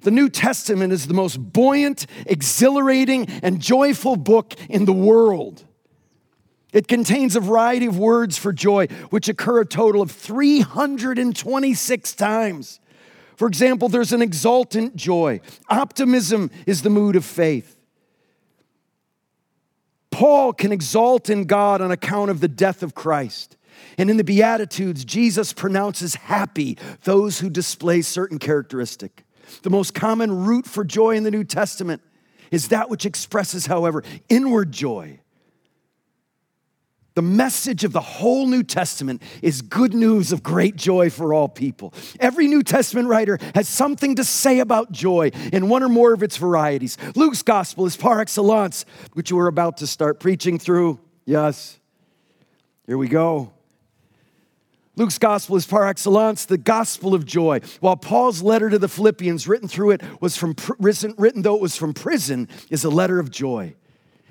The 0.01 0.11
New 0.11 0.29
Testament 0.29 0.93
is 0.93 1.07
the 1.07 1.15
most 1.15 1.37
buoyant, 1.37 2.05
exhilarating, 2.27 3.25
and 3.41 3.59
joyful 3.59 4.15
book 4.15 4.53
in 4.69 4.85
the 4.85 4.93
world. 4.93 5.63
It 6.71 6.87
contains 6.87 7.35
a 7.35 7.39
variety 7.39 7.87
of 7.87 7.97
words 7.97 8.37
for 8.37 8.53
joy, 8.53 8.85
which 9.09 9.27
occur 9.27 9.61
a 9.61 9.65
total 9.65 10.03
of 10.03 10.11
326 10.11 12.13
times. 12.13 12.79
For 13.37 13.47
example, 13.47 13.89
there's 13.89 14.13
an 14.13 14.21
exultant 14.21 14.95
joy. 14.95 15.41
Optimism 15.69 16.51
is 16.67 16.83
the 16.83 16.91
mood 16.91 17.15
of 17.15 17.25
faith. 17.25 17.76
Paul 20.17 20.51
can 20.51 20.71
exalt 20.71 21.29
in 21.29 21.43
God 21.43 21.79
on 21.79 21.91
account 21.91 22.31
of 22.31 22.39
the 22.39 22.47
death 22.47 22.81
of 22.81 22.95
Christ. 22.95 23.55
And 23.99 24.09
in 24.09 24.17
the 24.17 24.23
Beatitudes, 24.23 25.05
Jesus 25.05 25.53
pronounces 25.53 26.15
happy 26.15 26.75
those 27.03 27.39
who 27.39 27.51
display 27.51 28.01
certain 28.01 28.39
characteristic. 28.39 29.23
The 29.61 29.69
most 29.69 29.93
common 29.93 30.43
root 30.43 30.65
for 30.65 30.83
joy 30.83 31.17
in 31.17 31.23
the 31.23 31.29
New 31.29 31.43
Testament 31.43 32.01
is 32.49 32.69
that 32.69 32.89
which 32.89 33.05
expresses, 33.05 33.67
however, 33.67 34.03
inward 34.27 34.71
joy 34.71 35.19
the 37.17 37.23
message 37.23 37.83
of 37.83 37.93
the 37.93 37.99
whole 37.99 38.45
New 38.45 38.61
Testament 38.61 39.23
is 39.41 39.63
good 39.63 39.95
news 39.95 40.31
of 40.31 40.43
great 40.43 40.75
joy 40.75 41.09
for 41.09 41.33
all 41.33 41.49
people. 41.49 41.91
Every 42.19 42.47
New 42.47 42.61
Testament 42.61 43.07
writer 43.07 43.39
has 43.55 43.67
something 43.67 44.13
to 44.17 44.23
say 44.23 44.59
about 44.59 44.91
joy 44.91 45.31
in 45.51 45.67
one 45.67 45.81
or 45.81 45.89
more 45.89 46.13
of 46.13 46.21
its 46.21 46.37
varieties. 46.37 46.95
Luke's 47.15 47.41
gospel 47.41 47.87
is 47.87 47.97
par 47.97 48.21
excellence, 48.21 48.85
which 49.13 49.31
we're 49.31 49.47
about 49.47 49.77
to 49.77 49.87
start 49.87 50.19
preaching 50.19 50.59
through. 50.59 50.99
Yes. 51.25 51.79
Here 52.85 52.99
we 52.99 53.07
go. 53.07 53.51
Luke's 54.95 55.17
gospel 55.17 55.55
is 55.55 55.65
par 55.65 55.87
excellence, 55.87 56.45
the 56.45 56.59
gospel 56.59 57.15
of 57.15 57.25
joy. 57.25 57.61
While 57.79 57.97
Paul's 57.97 58.43
letter 58.43 58.69
to 58.69 58.77
the 58.77 58.87
Philippians, 58.87 59.47
written 59.47 59.67
through 59.67 59.89
it, 59.89 60.03
was 60.21 60.37
from 60.37 60.53
written 60.77 61.41
though 61.41 61.55
it 61.55 61.61
was 61.61 61.75
from 61.75 61.95
prison, 61.95 62.47
is 62.69 62.83
a 62.83 62.91
letter 62.91 63.19
of 63.19 63.31
joy. 63.31 63.73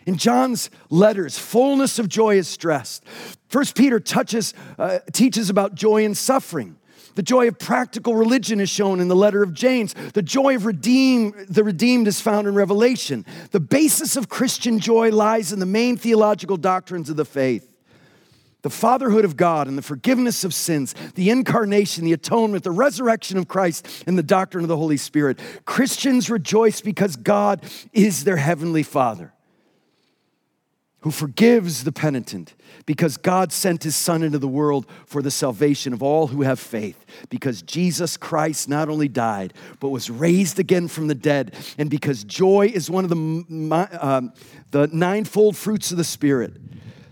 In 0.06 0.16
John's 0.16 0.70
letters, 0.88 1.36
fullness 1.36 1.98
of 1.98 2.08
joy 2.08 2.36
is 2.38 2.46
stressed. 2.46 3.04
First 3.48 3.76
Peter 3.76 3.98
touches, 3.98 4.54
uh, 4.78 5.00
teaches 5.12 5.50
about 5.50 5.74
joy 5.74 6.04
and 6.04 6.16
suffering. 6.16 6.76
The 7.16 7.22
joy 7.22 7.48
of 7.48 7.58
practical 7.58 8.14
religion 8.14 8.60
is 8.60 8.70
shown 8.70 9.00
in 9.00 9.08
the 9.08 9.16
letter 9.16 9.42
of 9.42 9.52
James. 9.52 9.94
The 9.94 10.22
joy 10.22 10.54
of 10.54 10.64
redeem, 10.64 11.34
the 11.48 11.64
redeemed 11.64 12.06
is 12.06 12.20
found 12.20 12.46
in 12.46 12.54
Revelation. 12.54 13.24
The 13.50 13.60
basis 13.60 14.16
of 14.16 14.28
Christian 14.28 14.78
joy 14.78 15.10
lies 15.10 15.52
in 15.52 15.58
the 15.58 15.66
main 15.66 15.96
theological 15.96 16.56
doctrines 16.56 17.10
of 17.10 17.16
the 17.16 17.24
faith 17.24 17.72
the 18.62 18.70
fatherhood 18.70 19.24
of 19.24 19.36
God 19.36 19.68
and 19.68 19.78
the 19.78 19.82
forgiveness 19.82 20.42
of 20.42 20.52
sins, 20.52 20.92
the 21.14 21.30
incarnation, 21.30 22.04
the 22.04 22.12
atonement, 22.12 22.64
the 22.64 22.72
resurrection 22.72 23.38
of 23.38 23.46
Christ, 23.46 23.86
and 24.08 24.18
the 24.18 24.24
doctrine 24.24 24.64
of 24.64 24.68
the 24.68 24.76
Holy 24.76 24.96
Spirit. 24.96 25.38
Christians 25.66 26.28
rejoice 26.28 26.80
because 26.80 27.14
God 27.14 27.62
is 27.92 28.24
their 28.24 28.38
heavenly 28.38 28.82
Father 28.82 29.32
who 31.06 31.12
forgives 31.12 31.84
the 31.84 31.92
penitent 31.92 32.56
because 32.84 33.16
God 33.16 33.52
sent 33.52 33.84
his 33.84 33.94
Son 33.94 34.24
into 34.24 34.40
the 34.40 34.48
world 34.48 34.86
for 35.06 35.22
the 35.22 35.30
salvation 35.30 35.92
of 35.92 36.02
all 36.02 36.26
who 36.26 36.42
have 36.42 36.58
faith, 36.58 37.06
because 37.30 37.62
Jesus 37.62 38.16
Christ 38.16 38.68
not 38.68 38.88
only 38.88 39.06
died, 39.06 39.54
but 39.78 39.90
was 39.90 40.10
raised 40.10 40.58
again 40.58 40.88
from 40.88 41.06
the 41.06 41.14
dead, 41.14 41.54
and 41.78 41.88
because 41.88 42.24
joy 42.24 42.72
is 42.74 42.90
one 42.90 43.04
of 43.04 43.10
the, 43.10 43.98
um, 44.00 44.32
the 44.72 44.88
ninefold 44.88 45.56
fruits 45.56 45.92
of 45.92 45.96
the 45.96 46.02
Spirit. 46.02 46.54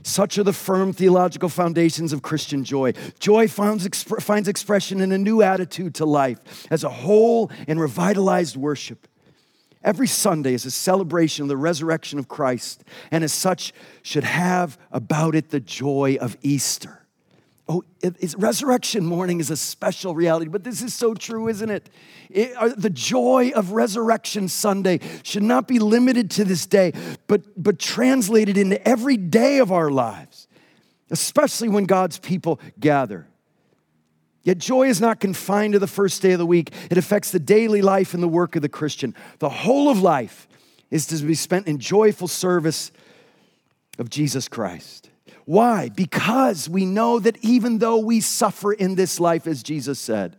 Such 0.02 0.38
are 0.38 0.42
the 0.42 0.52
firm 0.52 0.92
theological 0.92 1.48
foundations 1.48 2.12
of 2.12 2.20
Christian 2.20 2.64
joy. 2.64 2.94
Joy 3.20 3.46
finds, 3.46 3.86
exp- 3.86 4.20
finds 4.20 4.48
expression 4.48 5.00
in 5.00 5.12
a 5.12 5.18
new 5.18 5.40
attitude 5.40 5.94
to 5.94 6.04
life 6.04 6.66
as 6.68 6.82
a 6.82 6.90
whole 6.90 7.48
and 7.68 7.80
revitalized 7.80 8.56
worship. 8.56 9.06
Every 9.84 10.06
Sunday 10.06 10.54
is 10.54 10.64
a 10.64 10.70
celebration 10.70 11.42
of 11.42 11.48
the 11.48 11.58
resurrection 11.58 12.18
of 12.18 12.26
Christ, 12.26 12.82
and 13.10 13.22
as 13.22 13.34
such, 13.34 13.74
should 14.02 14.24
have 14.24 14.78
about 14.90 15.34
it 15.34 15.50
the 15.50 15.60
joy 15.60 16.16
of 16.18 16.38
Easter. 16.40 17.02
Oh, 17.68 17.82
resurrection 18.36 19.06
morning 19.06 19.40
is 19.40 19.50
a 19.50 19.56
special 19.56 20.14
reality, 20.14 20.50
but 20.50 20.64
this 20.64 20.82
is 20.82 20.94
so 20.94 21.14
true, 21.14 21.48
isn't 21.48 21.70
it? 21.70 21.88
it 22.28 22.54
uh, 22.56 22.70
the 22.76 22.90
joy 22.90 23.52
of 23.54 23.72
Resurrection 23.72 24.48
Sunday 24.48 25.00
should 25.22 25.42
not 25.42 25.66
be 25.66 25.78
limited 25.78 26.30
to 26.32 26.44
this 26.44 26.66
day, 26.66 26.92
but, 27.26 27.42
but 27.62 27.78
translated 27.78 28.58
into 28.58 28.86
every 28.86 29.16
day 29.16 29.58
of 29.58 29.72
our 29.72 29.90
lives, 29.90 30.46
especially 31.10 31.68
when 31.68 31.84
God's 31.84 32.18
people 32.18 32.60
gather. 32.78 33.26
Yet 34.44 34.58
joy 34.58 34.88
is 34.88 35.00
not 35.00 35.20
confined 35.20 35.72
to 35.72 35.78
the 35.78 35.86
first 35.86 36.20
day 36.22 36.32
of 36.32 36.38
the 36.38 36.46
week, 36.46 36.70
it 36.90 36.98
affects 36.98 37.30
the 37.30 37.40
daily 37.40 37.82
life 37.82 38.14
and 38.14 38.22
the 38.22 38.28
work 38.28 38.54
of 38.54 38.62
the 38.62 38.68
Christian. 38.68 39.14
The 39.38 39.48
whole 39.48 39.90
of 39.90 40.00
life 40.00 40.46
is 40.90 41.06
to 41.06 41.16
be 41.16 41.34
spent 41.34 41.66
in 41.66 41.78
joyful 41.78 42.28
service 42.28 42.92
of 43.98 44.10
Jesus 44.10 44.46
Christ. 44.46 45.10
Why? 45.46 45.88
Because 45.88 46.68
we 46.68 46.84
know 46.86 47.18
that 47.18 47.38
even 47.42 47.78
though 47.78 47.98
we 47.98 48.20
suffer 48.20 48.72
in 48.72 48.94
this 48.94 49.18
life, 49.18 49.46
as 49.46 49.62
Jesus 49.62 49.98
said, 49.98 50.36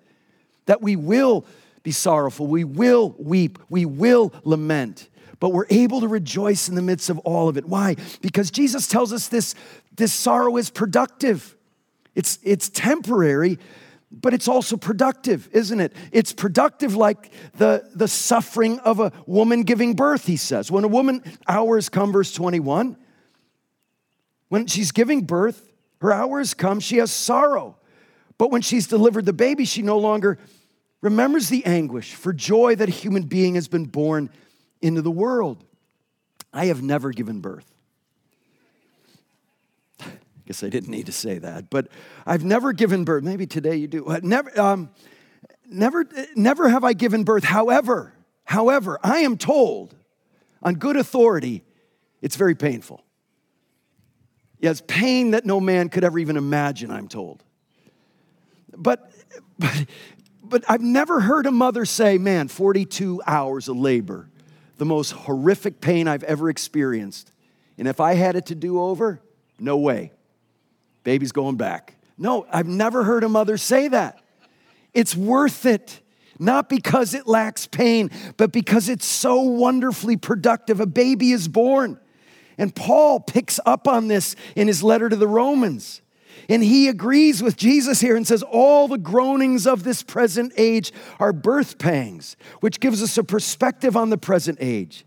that 0.65 0.81
we 0.81 0.95
will 0.95 1.45
be 1.83 1.91
sorrowful, 1.91 2.47
we 2.47 2.63
will 2.63 3.15
weep, 3.17 3.59
we 3.69 3.85
will 3.85 4.33
lament, 4.43 5.09
but 5.39 5.49
we're 5.49 5.67
able 5.69 6.01
to 6.01 6.07
rejoice 6.07 6.69
in 6.69 6.75
the 6.75 6.81
midst 6.81 7.09
of 7.09 7.19
all 7.19 7.49
of 7.49 7.57
it. 7.57 7.65
Why? 7.65 7.95
Because 8.21 8.49
Jesus 8.49 8.87
tells 8.87 9.13
us 9.13 9.27
this, 9.27 9.53
this 9.95 10.13
sorrow 10.13 10.57
is 10.57 10.69
productive, 10.69 11.55
it's, 12.15 12.39
it's 12.43 12.69
temporary, 12.69 13.59
but 14.11 14.33
it's 14.33 14.47
also 14.47 14.77
productive, 14.77 15.49
isn't 15.51 15.79
it? 15.79 15.93
It's 16.11 16.31
productive 16.31 16.95
like 16.95 17.31
the, 17.57 17.89
the 17.93 18.07
suffering 18.07 18.79
of 18.79 18.99
a 18.99 19.11
woman 19.25 19.63
giving 19.63 19.93
birth, 19.93 20.25
he 20.25 20.37
says. 20.37 20.71
When 20.71 20.83
a 20.83 20.87
woman, 20.87 21.23
hours 21.47 21.89
come, 21.89 22.11
verse 22.11 22.31
21, 22.33 22.97
when 24.49 24.67
she's 24.67 24.91
giving 24.91 25.21
birth, 25.25 25.71
her 26.01 26.13
hours 26.13 26.53
come, 26.53 26.79
she 26.79 26.97
has 26.97 27.11
sorrow. 27.11 27.77
But 28.37 28.51
when 28.51 28.61
she's 28.61 28.87
delivered 28.87 29.25
the 29.25 29.33
baby, 29.33 29.65
she 29.65 29.81
no 29.81 29.97
longer 29.97 30.37
remembers 31.01 31.49
the 31.49 31.65
anguish 31.65 32.13
for 32.13 32.33
joy 32.33 32.75
that 32.75 32.89
a 32.89 32.91
human 32.91 33.23
being 33.23 33.55
has 33.55 33.67
been 33.67 33.85
born 33.85 34.29
into 34.81 35.01
the 35.01 35.11
world. 35.11 35.63
I 36.53 36.67
have 36.67 36.81
never 36.81 37.11
given 37.11 37.41
birth. 37.41 37.74
Guess 40.47 40.63
I 40.63 40.69
didn't 40.69 40.89
need 40.89 41.07
to 41.07 41.11
say 41.11 41.39
that, 41.39 41.69
but 41.69 41.87
I've 42.25 42.43
never 42.43 42.71
given 42.71 43.03
birth. 43.03 43.23
Maybe 43.23 43.47
today 43.47 43.75
you 43.77 43.87
do. 43.87 44.17
Never, 44.21 44.59
um, 44.59 44.89
never, 45.67 46.05
never 46.35 46.69
have 46.69 46.83
I 46.83 46.93
given 46.93 47.23
birth. 47.23 47.43
However, 47.43 48.13
however, 48.43 48.99
I 49.03 49.19
am 49.19 49.37
told 49.37 49.95
on 50.61 50.75
good 50.75 50.97
authority, 50.97 51.63
it's 52.21 52.35
very 52.35 52.55
painful. 52.55 53.03
Yes, 54.59 54.81
pain 54.87 55.31
that 55.31 55.45
no 55.45 55.59
man 55.59 55.89
could 55.89 56.03
ever 56.03 56.19
even 56.19 56.37
imagine, 56.37 56.91
I'm 56.91 57.07
told. 57.07 57.43
But, 58.75 59.11
but, 59.59 59.85
but 60.43 60.63
I've 60.67 60.81
never 60.81 61.19
heard 61.19 61.45
a 61.45 61.51
mother 61.51 61.85
say, 61.85 62.17
man, 62.17 62.47
42 62.47 63.21
hours 63.25 63.67
of 63.67 63.77
labor, 63.77 64.29
the 64.77 64.85
most 64.85 65.11
horrific 65.11 65.81
pain 65.81 66.07
I've 66.07 66.23
ever 66.23 66.49
experienced. 66.49 67.31
And 67.77 67.87
if 67.87 67.99
I 67.99 68.13
had 68.13 68.35
it 68.35 68.47
to 68.47 68.55
do 68.55 68.79
over, 68.79 69.21
no 69.59 69.77
way. 69.77 70.11
Baby's 71.05 71.31
going 71.31 71.55
back. 71.55 71.95
No, 72.17 72.45
I've 72.51 72.67
never 72.67 73.03
heard 73.05 73.23
a 73.23 73.29
mother 73.29 73.55
say 73.57 73.87
that. 73.87 74.19
It's 74.93 75.15
worth 75.15 75.65
it. 75.65 76.01
Not 76.37 76.67
because 76.67 77.13
it 77.13 77.27
lacks 77.27 77.65
pain, 77.65 78.11
but 78.35 78.51
because 78.51 78.89
it's 78.89 79.05
so 79.05 79.39
wonderfully 79.39 80.17
productive. 80.17 80.81
A 80.81 80.85
baby 80.85 81.31
is 81.31 81.47
born. 81.47 81.97
And 82.57 82.75
Paul 82.75 83.21
picks 83.21 83.57
up 83.65 83.87
on 83.87 84.09
this 84.09 84.35
in 84.53 84.67
his 84.67 84.83
letter 84.83 85.07
to 85.07 85.15
the 85.15 85.27
Romans. 85.29 86.01
And 86.49 86.61
he 86.61 86.89
agrees 86.89 87.41
with 87.41 87.55
Jesus 87.55 88.01
here 88.01 88.17
and 88.17 88.27
says, 88.27 88.43
All 88.43 88.89
the 88.89 88.97
groanings 88.97 89.65
of 89.65 89.83
this 89.83 90.03
present 90.03 90.51
age 90.57 90.91
are 91.19 91.31
birth 91.31 91.77
pangs, 91.77 92.35
which 92.59 92.81
gives 92.81 93.01
us 93.01 93.17
a 93.17 93.23
perspective 93.23 93.95
on 93.95 94.09
the 94.09 94.17
present 94.17 94.57
age. 94.59 95.05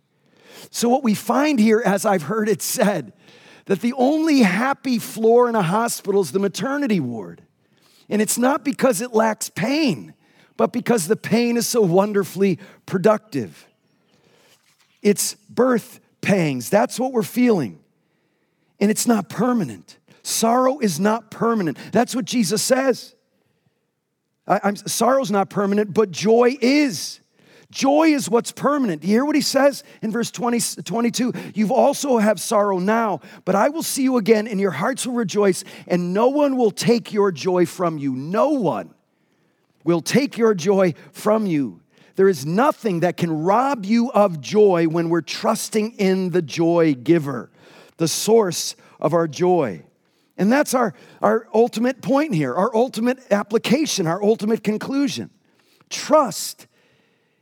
So, 0.71 0.89
what 0.89 1.05
we 1.05 1.15
find 1.15 1.59
here, 1.59 1.83
as 1.85 2.07
I've 2.07 2.23
heard 2.23 2.49
it 2.49 2.63
said, 2.63 3.13
that 3.69 3.83
the 3.83 3.93
only 3.99 4.41
happy 4.41 4.99
floor 4.99 5.47
in 5.47 5.55
a 5.55 5.63
hospital 5.63 6.23
is 6.23 6.33
the 6.33 6.39
maternity 6.39 7.01
ward. 7.01 7.43
And 8.09 8.23
it's 8.23 8.39
not 8.39 8.65
because 8.65 9.03
it 9.03 9.13
lacks 9.13 9.51
pain, 9.51 10.15
but 10.57 10.73
because 10.73 11.07
the 11.07 11.17
pain 11.17 11.59
is 11.59 11.67
so 11.67 11.83
wonderfully 11.83 12.59
productive. 12.87 13.69
It's 15.03 15.35
birth 15.51 16.01
pangs. 16.23 16.71
That's 16.71 16.99
what 16.99 17.13
we're 17.13 17.23
feeling. 17.23 17.79
And 18.81 18.91
it's 18.91 19.07
not 19.07 19.29
permanent. 19.29 19.99
Sorrow 20.23 20.79
is 20.79 20.99
not 20.99 21.31
permanent. 21.31 21.77
That's 21.93 22.17
what 22.17 22.25
Jesus 22.25 22.63
says. 22.63 23.15
I, 24.47 24.61
I'm, 24.65 24.77
sorrow's 24.77 25.31
not 25.31 25.51
permanent, 25.51 25.93
but 25.93 26.11
joy 26.11 26.57
is. 26.63 27.21
Joy 27.71 28.09
is 28.09 28.31
what's 28.31 28.51
permanent. 28.51 29.03
Do 29.03 29.09
you 29.09 29.15
hear 29.15 29.25
what 29.27 29.35
he 29.35 29.43
says 29.43 29.85
in 30.01 30.11
verse 30.11 30.31
20, 30.31 30.83
22? 30.83 31.33
You've 31.55 31.71
also 31.71 32.17
have 32.17 32.41
sorrow 32.41 32.79
now, 32.79 33.21
but 33.45 33.55
I 33.55 33.69
will 33.69 33.83
see 33.83 34.03
you 34.03 34.17
again, 34.17 34.49
and 34.49 34.59
your 34.59 34.71
hearts 34.71 35.07
will 35.07 35.15
rejoice, 35.15 35.65
and 35.87 36.15
no 36.15 36.29
one 36.29 36.57
will 36.57 36.71
take 36.71 37.13
your 37.13 37.31
joy 37.31 37.67
from 37.67 37.99
you. 37.99 38.15
No 38.15 38.51
one 38.51 38.95
will 39.85 40.01
take 40.01 40.39
your 40.39 40.55
joy 40.55 40.95
from 41.13 41.47
you. 41.47 41.81
There 42.17 42.29
is 42.29 42.47
nothing 42.47 43.01
that 43.01 43.17
can 43.17 43.31
rob 43.31 43.85
you 43.85 44.11
of 44.13 44.41
joy 44.41 44.87
when 44.89 45.11
we're 45.11 45.21
trusting 45.21 45.93
in 45.93 46.31
the 46.31 46.43
joy 46.43 46.95
giver, 46.95 47.51
the 47.99 48.09
source 48.09 48.77
of 48.99 49.13
our 49.13 49.29
joy. 49.29 49.85
And 50.39 50.51
that's 50.51 50.73
our, 50.73 50.95
our 51.21 51.49
ultimate 51.53 52.01
point 52.01 52.35
here, 52.35 52.55
our 52.55 52.75
ultimate 52.75 53.19
application, 53.31 54.07
our 54.07 54.23
ultimate 54.23 54.65
conclusion. 54.65 55.31
Trust 55.91 56.67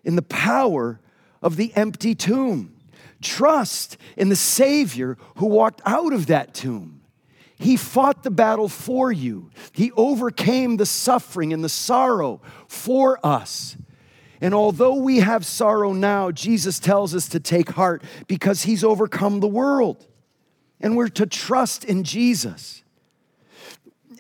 in 0.07 0.16
the 0.16 0.23
power 0.23 1.01
of 1.42 1.57
the 1.57 1.75
empty 1.77 2.14
tomb. 2.14 2.75
Trust 3.21 3.99
in 4.16 4.31
the 4.31 4.37
Savior 4.37 5.19
who 5.37 5.47
walked 5.47 5.83
out 5.85 6.12
of 6.12 6.27
that 6.27 6.55
tomb. 6.55 7.03
He 7.59 7.77
fought 7.77 8.23
the 8.23 8.31
battle 8.31 8.69
for 8.69 9.11
you. 9.11 9.51
He 9.73 9.90
overcame 9.92 10.77
the 10.77 10.87
suffering 10.87 11.53
and 11.53 11.64
the 11.64 11.69
sorrow 11.69 12.40
for 12.69 13.19
us. 13.25 13.77
And 14.40 14.55
although 14.55 14.95
we 14.95 15.19
have 15.19 15.45
sorrow 15.45 15.92
now, 15.92 16.31
Jesus 16.31 16.79
tells 16.79 17.14
us 17.14 17.29
to 17.31 17.40
take 17.40 17.71
heart 17.71 18.05
because 18.27 18.62
he's 18.62 18.85
overcome 18.85 19.40
the 19.40 19.49
world. 19.49 20.07
And 20.81 20.97
we're 20.97 21.09
to 21.09 21.27
trust 21.27 21.85
in 21.85 22.05
Jesus. 22.05 22.83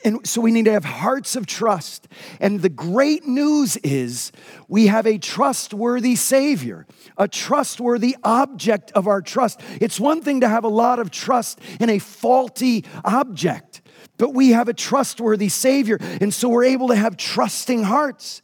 And 0.06 0.24
so 0.24 0.40
we 0.40 0.52
need 0.52 0.66
to 0.66 0.72
have 0.72 0.84
hearts 0.84 1.34
of 1.34 1.46
trust. 1.46 2.06
And 2.38 2.62
the 2.62 2.68
great 2.68 3.26
news 3.26 3.76
is 3.78 4.30
we 4.68 4.86
have 4.86 5.04
a 5.04 5.18
trustworthy 5.18 6.14
Savior, 6.14 6.86
a 7.18 7.26
trustworthy 7.26 8.16
object 8.22 8.92
of 8.92 9.08
our 9.08 9.20
trust. 9.20 9.60
It's 9.80 9.98
one 9.98 10.22
thing 10.22 10.42
to 10.42 10.48
have 10.48 10.62
a 10.62 10.68
lot 10.68 11.00
of 11.00 11.10
trust 11.10 11.58
in 11.80 11.90
a 11.90 11.98
faulty 11.98 12.84
object, 13.04 13.82
but 14.16 14.32
we 14.32 14.50
have 14.50 14.68
a 14.68 14.74
trustworthy 14.74 15.48
Savior. 15.48 15.98
And 16.00 16.32
so 16.32 16.50
we're 16.50 16.66
able 16.66 16.86
to 16.88 16.94
have 16.94 17.16
trusting 17.16 17.82
hearts. 17.82 18.42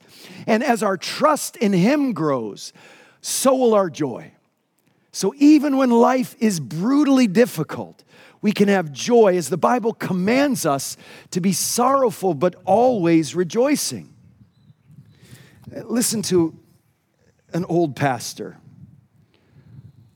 And 0.48 0.64
as 0.64 0.82
our 0.82 0.96
trust 0.96 1.56
in 1.56 1.72
Him 1.72 2.12
grows, 2.12 2.72
so 3.20 3.54
will 3.54 3.74
our 3.74 3.88
joy. 3.88 4.32
So 5.12 5.32
even 5.38 5.76
when 5.76 5.90
life 5.90 6.34
is 6.40 6.58
brutally 6.58 7.28
difficult, 7.28 8.02
we 8.42 8.52
can 8.52 8.68
have 8.68 8.92
joy 8.92 9.36
as 9.36 9.48
the 9.48 9.56
Bible 9.56 9.94
commands 9.94 10.66
us 10.66 10.96
to 11.30 11.40
be 11.40 11.52
sorrowful 11.52 12.34
but 12.34 12.56
always 12.64 13.34
rejoicing. 13.34 14.12
Listen 15.84 16.20
to 16.22 16.58
an 17.54 17.64
old 17.66 17.94
pastor 17.94 18.58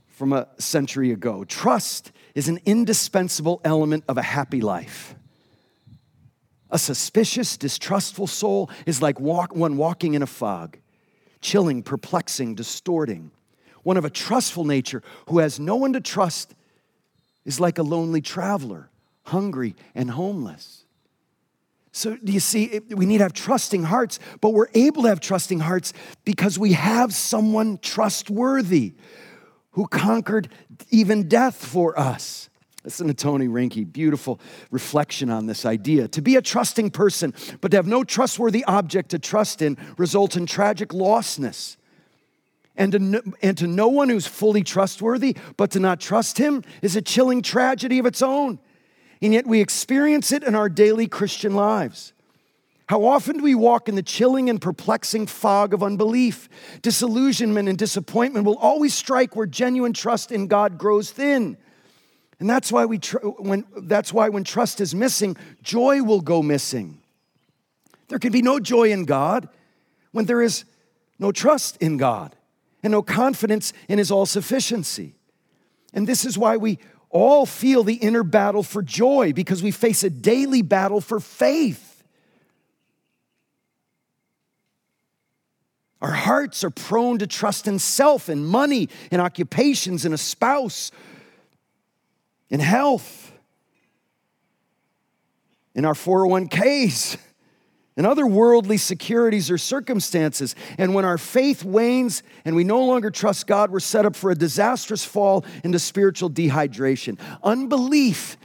from 0.09 0.33
a 0.33 0.49
century 0.59 1.13
ago. 1.13 1.45
Trust 1.45 2.11
is 2.35 2.49
an 2.49 2.59
indispensable 2.67 3.61
element 3.65 4.03
of 4.09 4.19
a 4.19 4.23
happy 4.23 4.61
life. 4.61 5.15
A 6.69 6.79
suspicious, 6.79 7.57
distrustful 7.57 8.27
soul 8.27 8.69
is 8.87 9.01
like 9.01 9.21
walk, 9.21 9.55
one 9.55 9.77
walking 9.77 10.15
in 10.15 10.23
a 10.23 10.27
fog, 10.27 10.79
chilling, 11.41 11.83
perplexing, 11.83 12.57
distorting. 12.57 13.31
One 13.85 13.97
of 13.97 14.05
a 14.05 14.11
trustful 14.11 14.65
nature 14.65 15.01
who 15.29 15.39
has 15.39 15.61
no 15.61 15.77
one 15.77 15.93
to 15.93 16.01
trust 16.01 16.56
is 17.47 17.59
like 17.59 17.79
a 17.79 17.83
lonely 17.83 18.21
traveler, 18.21 18.91
hungry 19.23 19.75
and 19.95 20.11
homeless. 20.11 20.85
So, 21.93 22.15
do 22.23 22.31
you 22.31 22.41
see, 22.41 22.81
we 22.91 23.07
need 23.07 23.19
to 23.19 23.25
have 23.25 23.33
trusting 23.33 23.85
hearts, 23.85 24.19
but 24.43 24.51
we're 24.51 24.69
able 24.75 25.05
to 25.05 25.09
have 25.09 25.21
trusting 25.21 25.61
hearts 25.61 25.95
because 26.27 26.59
we 26.59 26.75
have 26.75 27.15
someone 27.15 27.79
trustworthy 27.79 28.93
who 29.71 29.87
conquered 29.87 30.51
even 30.91 31.27
death 31.27 31.55
for 31.55 31.99
us. 31.99 32.51
Listen 32.85 33.09
to 33.09 33.15
Tony 33.15 33.49
Reinke, 33.49 33.91
beautiful 33.91 34.39
reflection 34.71 35.31
on 35.31 35.47
this 35.47 35.65
idea. 35.65 36.07
To 36.09 36.21
be 36.21 36.37
a 36.37 36.43
trusting 36.43 36.91
person, 36.91 37.33
but 37.61 37.71
to 37.71 37.79
have 37.79 37.87
no 37.87 38.05
trustworthy 38.05 38.63
object 38.65 39.11
to 39.11 39.19
trust 39.19 39.63
in, 39.63 39.79
results 39.97 40.37
in 40.37 40.45
tragic 40.47 40.91
lostness. 40.91 41.79
And 42.77 42.93
to, 42.93 42.99
no, 42.99 43.21
and 43.43 43.57
to 43.59 43.67
no 43.67 43.89
one 43.89 44.09
who's 44.09 44.27
fully 44.27 44.63
trustworthy, 44.63 45.37
but 45.57 45.71
to 45.73 45.81
not 45.81 45.99
trust 45.99 46.39
him 46.39 46.63
is 46.83 46.95
a 46.95 47.03
chilling 47.03 47.41
tragedy 47.41 47.99
of 47.99 48.07
its 48.07 48.21
own. 48.21 48.59
And 49.23 49.33
yet 49.33 49.47
we 49.47 49.61
experience 49.61 50.31
it 50.31 50.43
in 50.43 50.55
our 50.55 50.69
daily 50.69 51.07
Christian 51.07 51.55
lives. 51.55 52.13
How 52.89 53.05
often 53.05 53.39
do 53.39 53.43
we 53.43 53.55
walk 53.55 53.89
in 53.89 53.97
the 53.97 54.03
chilling 54.03 54.49
and 54.49 54.61
perplexing 54.61 55.27
fog 55.27 55.75
of 55.75 55.83
unbelief? 55.83 56.49
Disillusionment 56.83 57.69
and 57.69 57.77
disappointment 57.77 58.45
will 58.45 58.59
always 58.59 58.95
strike 58.95 59.35
where 59.35 59.47
genuine 59.47 59.93
trust 59.93 60.31
in 60.31 60.47
God 60.47 60.79
grows 60.79 61.11
thin. 61.11 61.57
And 62.39 62.49
that's 62.49 62.71
why, 62.71 62.85
we 62.85 62.99
tr- 62.99 63.17
when, 63.19 63.65
that's 63.79 64.13
why 64.13 64.29
when 64.29 64.45
trust 64.45 64.81
is 64.81 64.95
missing, 64.95 65.37
joy 65.63 66.03
will 66.03 66.21
go 66.21 66.43
missing. 66.43 67.01
There 68.09 68.19
can 68.19 68.31
be 68.31 68.43
no 68.43 68.61
joy 68.61 68.93
in 68.93 69.05
God 69.05 69.49
when 70.13 70.27
there 70.27 70.43
is 70.43 70.65
no 71.19 71.33
trust 71.33 71.79
in 71.79 71.97
God 71.97 72.36
and 72.87 72.93
no 72.93 73.03
confidence 73.03 73.73
in 73.89 73.99
his 73.99 74.13
all 74.13 74.27
sufficiency. 74.27 75.17
And 75.93 76.07
this 76.07 76.25
is 76.25 76.39
why 76.39 76.57
we 76.57 76.79
all 77.11 77.45
feel 77.45 77.83
the 77.83 77.95
inner 77.95 78.23
battle 78.23 78.63
for 78.63 78.81
joy 78.81 79.33
because 79.33 79.61
we 79.61 79.73
face 79.73 80.05
a 80.05 80.11
daily 80.11 80.63
battle 80.63 81.01
for 81.01 81.19
faith. 81.19 82.05
Our 86.01 86.13
hearts 86.13 86.63
are 86.63 86.71
prone 86.71 87.19
to 87.19 87.27
trust 87.27 87.67
in 87.67 87.81
self 87.81 88.29
and 88.29 88.47
money 88.47 88.89
and 89.11 89.21
occupations 89.21 90.05
and 90.05 90.15
a 90.15 90.19
spouse 90.19 90.93
and 92.53 92.63
health 92.63 93.33
in 95.75 95.85
our 95.85 95.95
401ks 95.95 97.19
and 97.97 98.07
other 98.07 98.27
worldly 98.27 98.77
securities 98.77 99.51
or 99.51 99.59
circumstances. 99.59 100.55
And 100.79 100.95
when 100.95 101.05
our 101.05 101.19
faith 101.19 101.65
wanes 101.65 102.23
and 102.45 102.55
we 102.55 102.65
no 102.65 102.85
longer 102.85 103.11
trust 103.11 103.47
God, 103.47 103.71
we're 103.71 103.81
set 103.81 104.05
up 104.05 104.15
for 104.15 104.31
a 104.31 104.35
disastrous 104.35 105.05
fall 105.05 105.45
into 105.65 105.79
spiritual 105.79 106.31
dehydration. 106.31 107.19
Unbelief 107.43 108.37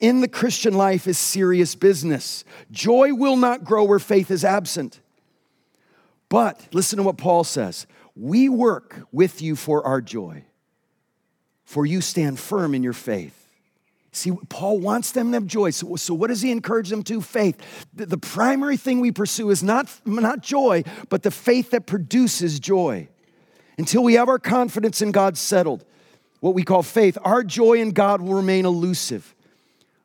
in 0.00 0.20
the 0.20 0.28
Christian 0.28 0.74
life 0.74 1.06
is 1.06 1.18
serious 1.18 1.74
business. 1.74 2.44
Joy 2.70 3.14
will 3.14 3.36
not 3.36 3.64
grow 3.64 3.84
where 3.84 3.98
faith 3.98 4.30
is 4.30 4.44
absent. 4.44 5.00
But 6.28 6.68
listen 6.72 6.96
to 6.96 7.02
what 7.02 7.18
Paul 7.18 7.44
says 7.44 7.86
we 8.16 8.48
work 8.48 9.02
with 9.12 9.42
you 9.42 9.56
for 9.56 9.86
our 9.86 10.00
joy, 10.00 10.44
for 11.64 11.84
you 11.84 12.00
stand 12.00 12.38
firm 12.38 12.74
in 12.74 12.82
your 12.82 12.92
faith. 12.92 13.43
See, 14.16 14.30
Paul 14.48 14.78
wants 14.78 15.10
them 15.10 15.32
to 15.32 15.34
have 15.34 15.46
joy. 15.46 15.70
So, 15.70 15.96
so 15.96 16.14
what 16.14 16.28
does 16.28 16.40
he 16.40 16.52
encourage 16.52 16.88
them 16.88 17.02
to? 17.04 17.20
Faith. 17.20 17.60
The, 17.94 18.06
the 18.06 18.18
primary 18.18 18.76
thing 18.76 19.00
we 19.00 19.10
pursue 19.10 19.50
is 19.50 19.62
not, 19.62 19.90
not 20.06 20.40
joy, 20.40 20.84
but 21.08 21.24
the 21.24 21.32
faith 21.32 21.70
that 21.70 21.86
produces 21.86 22.60
joy. 22.60 23.08
Until 23.76 24.04
we 24.04 24.14
have 24.14 24.28
our 24.28 24.38
confidence 24.38 25.02
in 25.02 25.10
God 25.10 25.36
settled, 25.36 25.84
what 26.38 26.54
we 26.54 26.62
call 26.62 26.84
faith, 26.84 27.18
our 27.22 27.42
joy 27.42 27.80
in 27.80 27.90
God 27.90 28.20
will 28.20 28.34
remain 28.34 28.66
elusive. 28.66 29.33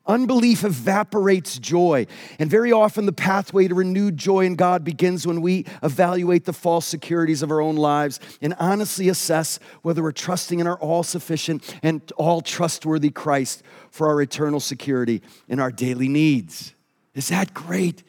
Unbelief 0.06 0.64
evaporates 0.64 1.58
joy. 1.58 2.06
And 2.38 2.50
very 2.50 2.72
often, 2.72 3.06
the 3.06 3.12
pathway 3.12 3.68
to 3.68 3.74
renewed 3.74 4.16
joy 4.16 4.44
in 4.44 4.56
God 4.56 4.82
begins 4.82 5.26
when 5.26 5.40
we 5.40 5.66
evaluate 5.82 6.46
the 6.46 6.52
false 6.52 6.86
securities 6.86 7.42
of 7.42 7.50
our 7.50 7.60
own 7.60 7.76
lives 7.76 8.18
and 8.40 8.54
honestly 8.58 9.08
assess 9.08 9.60
whether 9.82 10.02
we're 10.02 10.12
trusting 10.12 10.58
in 10.58 10.66
our 10.66 10.78
all 10.78 11.02
sufficient 11.02 11.78
and 11.82 12.10
all 12.16 12.40
trustworthy 12.40 13.10
Christ 13.10 13.62
for 13.90 14.08
our 14.08 14.20
eternal 14.22 14.58
security 14.58 15.22
and 15.48 15.60
our 15.60 15.70
daily 15.70 16.08
needs. 16.08 16.74
Is 17.14 17.28
that 17.28 17.52
great? 17.52 18.02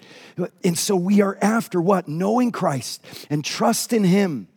And 0.63 0.77
so 0.77 0.95
we 0.95 1.21
are 1.21 1.37
after 1.41 1.81
what? 1.81 2.07
Knowing 2.07 2.51
Christ 2.51 3.03
and 3.29 3.43
trust 3.43 3.93
in 3.93 4.05
Him. 4.05 4.47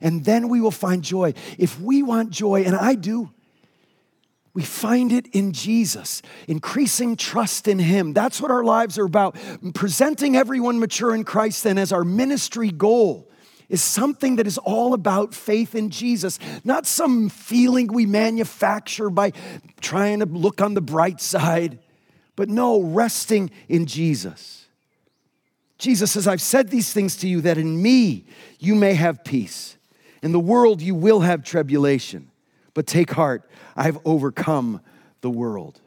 And 0.00 0.24
then 0.24 0.48
we 0.48 0.60
will 0.60 0.70
find 0.70 1.02
joy. 1.02 1.34
If 1.56 1.80
we 1.80 2.02
want 2.02 2.30
joy, 2.30 2.62
and 2.64 2.76
I 2.76 2.94
do, 2.94 3.30
we 4.54 4.62
find 4.62 5.12
it 5.12 5.26
in 5.28 5.52
Jesus, 5.52 6.22
increasing 6.46 7.16
trust 7.16 7.68
in 7.68 7.78
Him. 7.78 8.12
That's 8.12 8.40
what 8.40 8.50
our 8.50 8.64
lives 8.64 8.98
are 8.98 9.04
about. 9.04 9.36
Presenting 9.74 10.36
everyone 10.36 10.80
mature 10.80 11.14
in 11.14 11.24
Christ, 11.24 11.64
then, 11.64 11.78
as 11.78 11.92
our 11.92 12.04
ministry 12.04 12.70
goal 12.70 13.28
is 13.68 13.82
something 13.82 14.36
that 14.36 14.46
is 14.46 14.58
all 14.58 14.94
about 14.94 15.34
faith 15.34 15.74
in 15.74 15.90
Jesus, 15.90 16.38
not 16.64 16.86
some 16.86 17.28
feeling 17.28 17.86
we 17.88 18.06
manufacture 18.06 19.10
by 19.10 19.32
trying 19.80 20.20
to 20.20 20.26
look 20.26 20.60
on 20.60 20.74
the 20.74 20.80
bright 20.80 21.20
side, 21.20 21.78
but 22.34 22.48
no, 22.48 22.80
resting 22.80 23.50
in 23.68 23.86
Jesus. 23.86 24.66
Jesus 25.76 26.12
says, 26.12 26.26
I've 26.26 26.42
said 26.42 26.70
these 26.70 26.92
things 26.92 27.16
to 27.18 27.28
you 27.28 27.40
that 27.42 27.58
in 27.58 27.80
me 27.80 28.26
you 28.58 28.74
may 28.74 28.94
have 28.94 29.22
peace. 29.22 29.76
In 30.22 30.32
the 30.32 30.40
world 30.40 30.82
you 30.82 30.94
will 30.94 31.20
have 31.20 31.44
tribulation, 31.44 32.30
but 32.78 32.86
take 32.86 33.10
heart. 33.10 33.42
I've 33.74 33.98
overcome 34.04 34.80
the 35.20 35.28
world. 35.28 35.80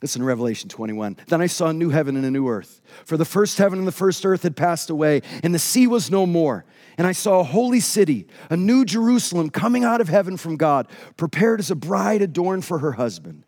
Listen 0.00 0.22
in 0.22 0.26
Revelation 0.28 0.68
21. 0.68 1.16
Then 1.26 1.40
I 1.40 1.48
saw 1.48 1.70
a 1.70 1.72
new 1.72 1.90
heaven 1.90 2.14
and 2.14 2.24
a 2.24 2.30
new 2.30 2.46
earth. 2.46 2.80
For 3.04 3.16
the 3.16 3.24
first 3.24 3.58
heaven 3.58 3.80
and 3.80 3.88
the 3.88 3.90
first 3.90 4.24
earth 4.24 4.44
had 4.44 4.54
passed 4.54 4.88
away, 4.88 5.22
and 5.42 5.52
the 5.52 5.58
sea 5.58 5.88
was 5.88 6.08
no 6.08 6.24
more. 6.24 6.64
And 6.96 7.04
I 7.04 7.10
saw 7.10 7.40
a 7.40 7.42
holy 7.42 7.80
city, 7.80 8.28
a 8.48 8.56
new 8.56 8.84
Jerusalem, 8.84 9.50
coming 9.50 9.82
out 9.82 10.00
of 10.00 10.08
heaven 10.08 10.36
from 10.36 10.56
God, 10.56 10.86
prepared 11.16 11.58
as 11.58 11.72
a 11.72 11.74
bride 11.74 12.22
adorned 12.22 12.64
for 12.64 12.78
her 12.78 12.92
husband. 12.92 13.44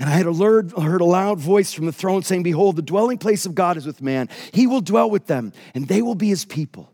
And 0.00 0.10
I 0.10 0.14
had 0.14 0.26
heard, 0.26 0.72
heard 0.72 1.00
a 1.00 1.04
loud 1.04 1.38
voice 1.38 1.72
from 1.72 1.86
the 1.86 1.92
throne 1.92 2.24
saying, 2.24 2.42
Behold, 2.42 2.74
the 2.74 2.82
dwelling 2.82 3.18
place 3.18 3.46
of 3.46 3.54
God 3.54 3.76
is 3.76 3.86
with 3.86 4.02
man. 4.02 4.28
He 4.52 4.66
will 4.66 4.80
dwell 4.80 5.10
with 5.10 5.28
them, 5.28 5.52
and 5.76 5.86
they 5.86 6.02
will 6.02 6.16
be 6.16 6.30
his 6.30 6.44
people. 6.44 6.92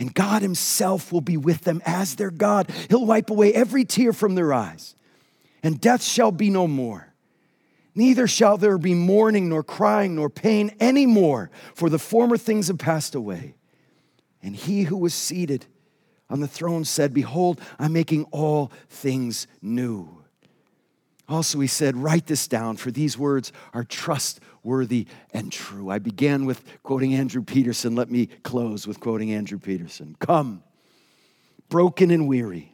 And 0.00 0.14
God 0.14 0.42
Himself 0.42 1.12
will 1.12 1.20
be 1.20 1.36
with 1.36 1.60
them 1.60 1.82
as 1.84 2.16
their 2.16 2.30
God. 2.30 2.70
He'll 2.88 3.06
wipe 3.06 3.30
away 3.30 3.52
every 3.52 3.84
tear 3.84 4.12
from 4.12 4.34
their 4.34 4.52
eyes, 4.52 4.96
and 5.62 5.80
death 5.80 6.02
shall 6.02 6.32
be 6.32 6.48
no 6.50 6.66
more. 6.66 7.12
Neither 7.94 8.26
shall 8.26 8.56
there 8.56 8.78
be 8.78 8.94
mourning, 8.94 9.48
nor 9.48 9.62
crying, 9.62 10.14
nor 10.14 10.30
pain 10.30 10.74
any 10.80 11.04
more, 11.04 11.50
for 11.74 11.90
the 11.90 11.98
former 11.98 12.38
things 12.38 12.68
have 12.68 12.78
passed 12.78 13.14
away. 13.14 13.54
And 14.42 14.56
he 14.56 14.84
who 14.84 14.96
was 14.96 15.12
seated 15.12 15.66
on 16.30 16.40
the 16.40 16.48
throne 16.48 16.84
said, 16.84 17.12
Behold, 17.12 17.60
I'm 17.78 17.92
making 17.92 18.24
all 18.30 18.72
things 18.88 19.46
new. 19.60 20.24
Also, 21.28 21.60
he 21.60 21.66
said, 21.66 21.96
Write 21.96 22.26
this 22.26 22.48
down, 22.48 22.76
for 22.76 22.90
these 22.90 23.18
words 23.18 23.52
are 23.74 23.84
trustworthy 24.60 25.06
and 25.32 25.50
true. 25.52 25.90
I 25.90 25.98
began 25.98 26.44
with 26.44 26.62
quoting 26.82 27.14
Andrew 27.14 27.42
Peterson. 27.42 27.94
Let 27.94 28.10
me 28.10 28.26
close 28.42 28.86
with 28.86 29.00
quoting 29.00 29.32
Andrew 29.32 29.58
Peterson. 29.58 30.16
Come, 30.18 30.62
broken 31.68 32.10
and 32.10 32.28
weary. 32.28 32.72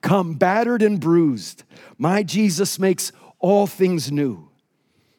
Come, 0.00 0.34
battered 0.34 0.82
and 0.82 1.00
bruised. 1.00 1.64
My 1.98 2.22
Jesus 2.22 2.78
makes 2.78 3.10
all 3.38 3.66
things 3.66 4.12
new. 4.12 4.48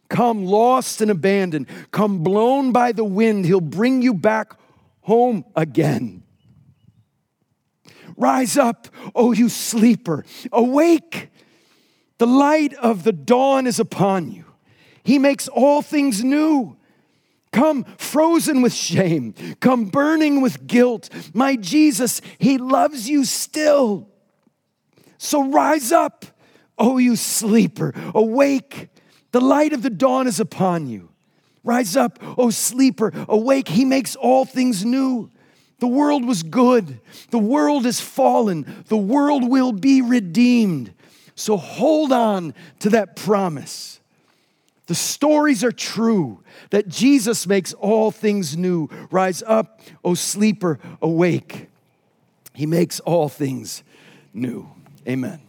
Come, 0.09 0.45
lost 0.45 1.01
and 1.01 1.09
abandoned. 1.09 1.67
Come, 1.91 2.23
blown 2.23 2.71
by 2.71 2.91
the 2.91 3.03
wind. 3.03 3.45
He'll 3.45 3.59
bring 3.59 4.01
you 4.01 4.13
back 4.13 4.53
home 5.01 5.43
again. 5.55 6.23
Rise 8.15 8.57
up, 8.57 8.87
O 9.13 9.33
you 9.33 9.49
sleeper. 9.49 10.23
Awake 10.51 11.29
the 12.17 12.27
light 12.27 12.73
of 12.75 13.03
the 13.03 13.11
dawn 13.11 13.67
is 13.67 13.79
upon 13.79 14.31
you. 14.31 14.44
He 15.05 15.19
makes 15.19 15.47
all 15.47 15.83
things 15.83 16.23
new. 16.23 16.75
Come 17.51 17.85
frozen 17.97 18.61
with 18.61 18.73
shame, 18.73 19.33
come 19.61 19.85
burning 19.85 20.41
with 20.41 20.67
guilt. 20.67 21.09
My 21.33 21.55
Jesus, 21.55 22.19
He 22.37 22.57
loves 22.57 23.07
you 23.07 23.23
still. 23.23 24.09
So 25.17 25.49
rise 25.49 25.93
up, 25.93 26.25
O 26.77 26.97
you 26.97 27.15
sleeper, 27.15 27.93
awake. 28.13 28.89
The 29.31 29.39
light 29.39 29.71
of 29.71 29.83
the 29.83 29.89
dawn 29.89 30.27
is 30.27 30.39
upon 30.41 30.87
you. 30.87 31.11
Rise 31.63 31.95
up, 31.95 32.19
O 32.37 32.49
sleeper, 32.49 33.13
awake. 33.29 33.69
He 33.69 33.85
makes 33.85 34.15
all 34.15 34.43
things 34.43 34.83
new. 34.83 35.29
The 35.79 35.87
world 35.87 36.25
was 36.25 36.41
good. 36.43 36.99
The 37.29 37.39
world 37.39 37.85
is 37.85 38.01
fallen. 38.01 38.83
The 38.87 38.97
world 38.97 39.49
will 39.49 39.71
be 39.71 40.01
redeemed. 40.01 40.93
So 41.35 41.57
hold 41.57 42.11
on 42.11 42.53
to 42.79 42.89
that 42.89 43.15
promise. 43.15 43.99
The 44.87 44.95
stories 44.95 45.63
are 45.63 45.71
true 45.71 46.43
that 46.69 46.87
Jesus 46.87 47.47
makes 47.47 47.73
all 47.73 48.11
things 48.11 48.55
new. 48.55 48.87
Rise 49.09 49.41
up, 49.43 49.81
O 50.03 50.13
sleeper, 50.13 50.79
awake. 51.01 51.69
He 52.53 52.65
makes 52.65 52.99
all 52.99 53.27
things 53.27 53.83
new. 54.33 54.69
Amen. 55.07 55.44